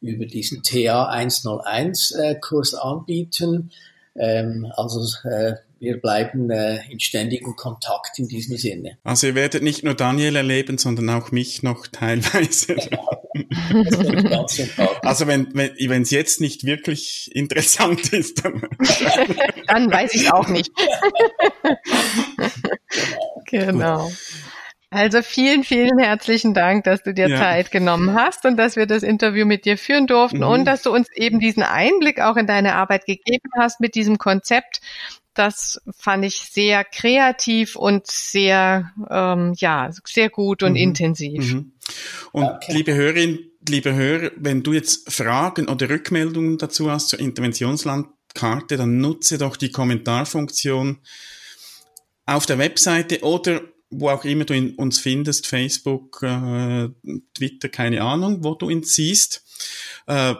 über 0.01 0.27
diesen 0.27 0.65
TA 0.65 1.13
101-Kurs 1.13 2.75
anbieten. 2.75 3.71
Ähm, 4.17 4.67
also 4.77 5.01
wir 5.81 6.01
bleiben 6.01 6.51
äh, 6.51 6.81
in 6.91 7.01
ständigem 7.01 7.57
Kontakt 7.57 8.19
in 8.19 8.29
diesem 8.29 8.57
Sinne. 8.57 8.99
Also 9.05 9.29
ihr 9.29 9.35
werdet 9.35 9.63
nicht 9.63 9.85
nur 9.85 9.95
Daniel 9.95 10.37
erleben, 10.37 10.79
sondern 10.79 11.11
auch 11.11 11.31
mich 11.33 11.63
noch 11.63 11.87
teilweise. 11.87 12.77
Genau. 13.69 14.47
also 15.03 15.27
wenn 15.29 15.55
wenn 15.55 15.71
wenn 15.79 16.03
es 16.03 16.11
jetzt 16.11 16.41
nicht 16.41 16.65
wirklich 16.65 17.31
interessant 17.35 18.13
ist, 18.13 18.45
dann, 18.45 18.63
dann 19.69 19.93
weiß 19.93 20.15
ich 20.15 20.33
auch 20.33 20.49
nicht. 20.49 20.73
genau. 23.47 23.73
genau. 23.73 24.11
Also 24.91 25.21
vielen, 25.21 25.65
vielen 25.65 25.99
herzlichen 25.99 26.55
Dank, 26.55 26.85
dass 26.85 27.03
du 27.03 27.13
dir 27.13 27.29
ja. 27.29 27.37
Zeit 27.37 27.71
genommen 27.71 28.15
hast 28.15 28.47
und 28.47 28.57
dass 28.57 28.77
wir 28.77 28.87
das 28.87 29.03
Interview 29.03 29.45
mit 29.45 29.67
dir 29.67 29.77
führen 29.77 30.07
durften 30.07 30.39
mhm. 30.39 30.45
und 30.45 30.65
dass 30.65 30.83
du 30.83 30.91
uns 30.91 31.09
eben 31.15 31.41
diesen 31.41 31.63
Einblick 31.63 32.21
auch 32.21 32.37
in 32.37 32.47
deine 32.47 32.75
Arbeit 32.75 33.05
gegeben 33.05 33.51
hast 33.59 33.81
mit 33.81 33.95
diesem 33.95 34.17
Konzept, 34.17 34.81
das 35.39 35.81
fand 35.97 36.25
ich 36.25 36.37
sehr 36.51 36.85
kreativ 36.85 37.77
und 37.77 38.07
sehr, 38.09 38.91
ähm, 39.09 39.55
ja, 39.57 39.91
sehr 40.05 40.31
gut 40.31 40.65
und 40.65 40.73
mhm. 40.73 40.77
intensiv. 40.77 41.53
Mhm. 41.53 41.73
Und 42.33 42.45
okay. 42.45 42.73
liebe 42.73 42.95
Hörerin, 42.95 43.39
liebe 43.69 43.95
Hörer, 43.95 44.33
wenn 44.37 44.63
du 44.63 44.73
jetzt 44.73 45.13
Fragen 45.13 45.69
oder 45.69 45.89
Rückmeldungen 45.89 46.59
dazu 46.59 46.91
hast 46.91 47.11
zur 47.11 47.21
Interventionslandkarte, 47.21 48.77
dann 48.77 48.99
nutze 48.99 49.39
doch 49.39 49.57
die 49.57 49.71
Kommentarfunktion 49.71 50.99
auf 52.27 52.47
der 52.47 52.59
Webseite 52.59 53.23
oder 53.23 53.63
wo 53.91 54.11
auch 54.11 54.25
immer 54.25 54.45
du 54.45 54.55
uns 54.77 54.99
findest, 54.99 55.47
Facebook, 55.47 56.23
äh, 56.23 56.89
Twitter, 57.35 57.69
keine 57.69 58.03
Ahnung, 58.03 58.45
wo 58.45 58.55
du 58.55 58.69
ihn 58.69 58.83
siehst. 58.83 59.45
Äh, 60.07 60.35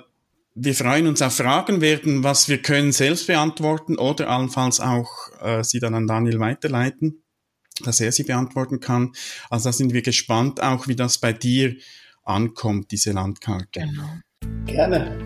wir 0.61 0.75
freuen 0.75 1.07
uns 1.07 1.23
auf 1.23 1.35
Fragen, 1.35 1.81
werden, 1.81 2.25
was 2.25 2.49
wir 2.49 2.59
können, 2.59 2.93
selbst 2.93 3.27
beantworten 3.29 3.97
oder 3.97 4.29
allenfalls 4.29 4.81
auch 4.81 5.11
äh, 5.41 5.63
sie 5.63 5.79
dann 5.79 5.95
an 5.95 6.07
Daniel 6.07 6.41
weiterleiten, 6.41 7.23
dass 7.85 8.01
er 8.01 8.11
sie 8.11 8.25
beantworten 8.25 8.81
kann. 8.81 9.13
Also 9.51 9.69
da 9.69 9.73
sind 9.73 9.93
wir 9.93 10.03
gespannt 10.03 10.63
auch, 10.63 10.89
wie 10.89 10.97
das 10.97 11.19
bei 11.19 11.33
dir 11.33 11.77
ankommt, 12.25 12.91
diese 12.91 13.13
Landkarte. 13.13 13.67
Genau. 13.73 14.09
Gerne. 14.67 15.17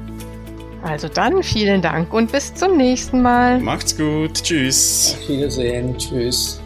Also 0.82 1.08
dann 1.08 1.42
vielen 1.42 1.80
Dank 1.80 2.12
und 2.12 2.30
bis 2.32 2.54
zum 2.54 2.76
nächsten 2.76 3.22
Mal. 3.22 3.60
Macht's 3.60 3.96
gut. 3.96 4.42
Tschüss. 4.42 5.16
Auf 5.18 5.28
Wiedersehen. 5.28 5.96
Tschüss. 5.96 6.60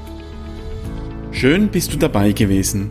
Schön 1.31 1.69
bist 1.69 1.93
du 1.93 1.99
dabei 1.99 2.33
gewesen. 2.33 2.91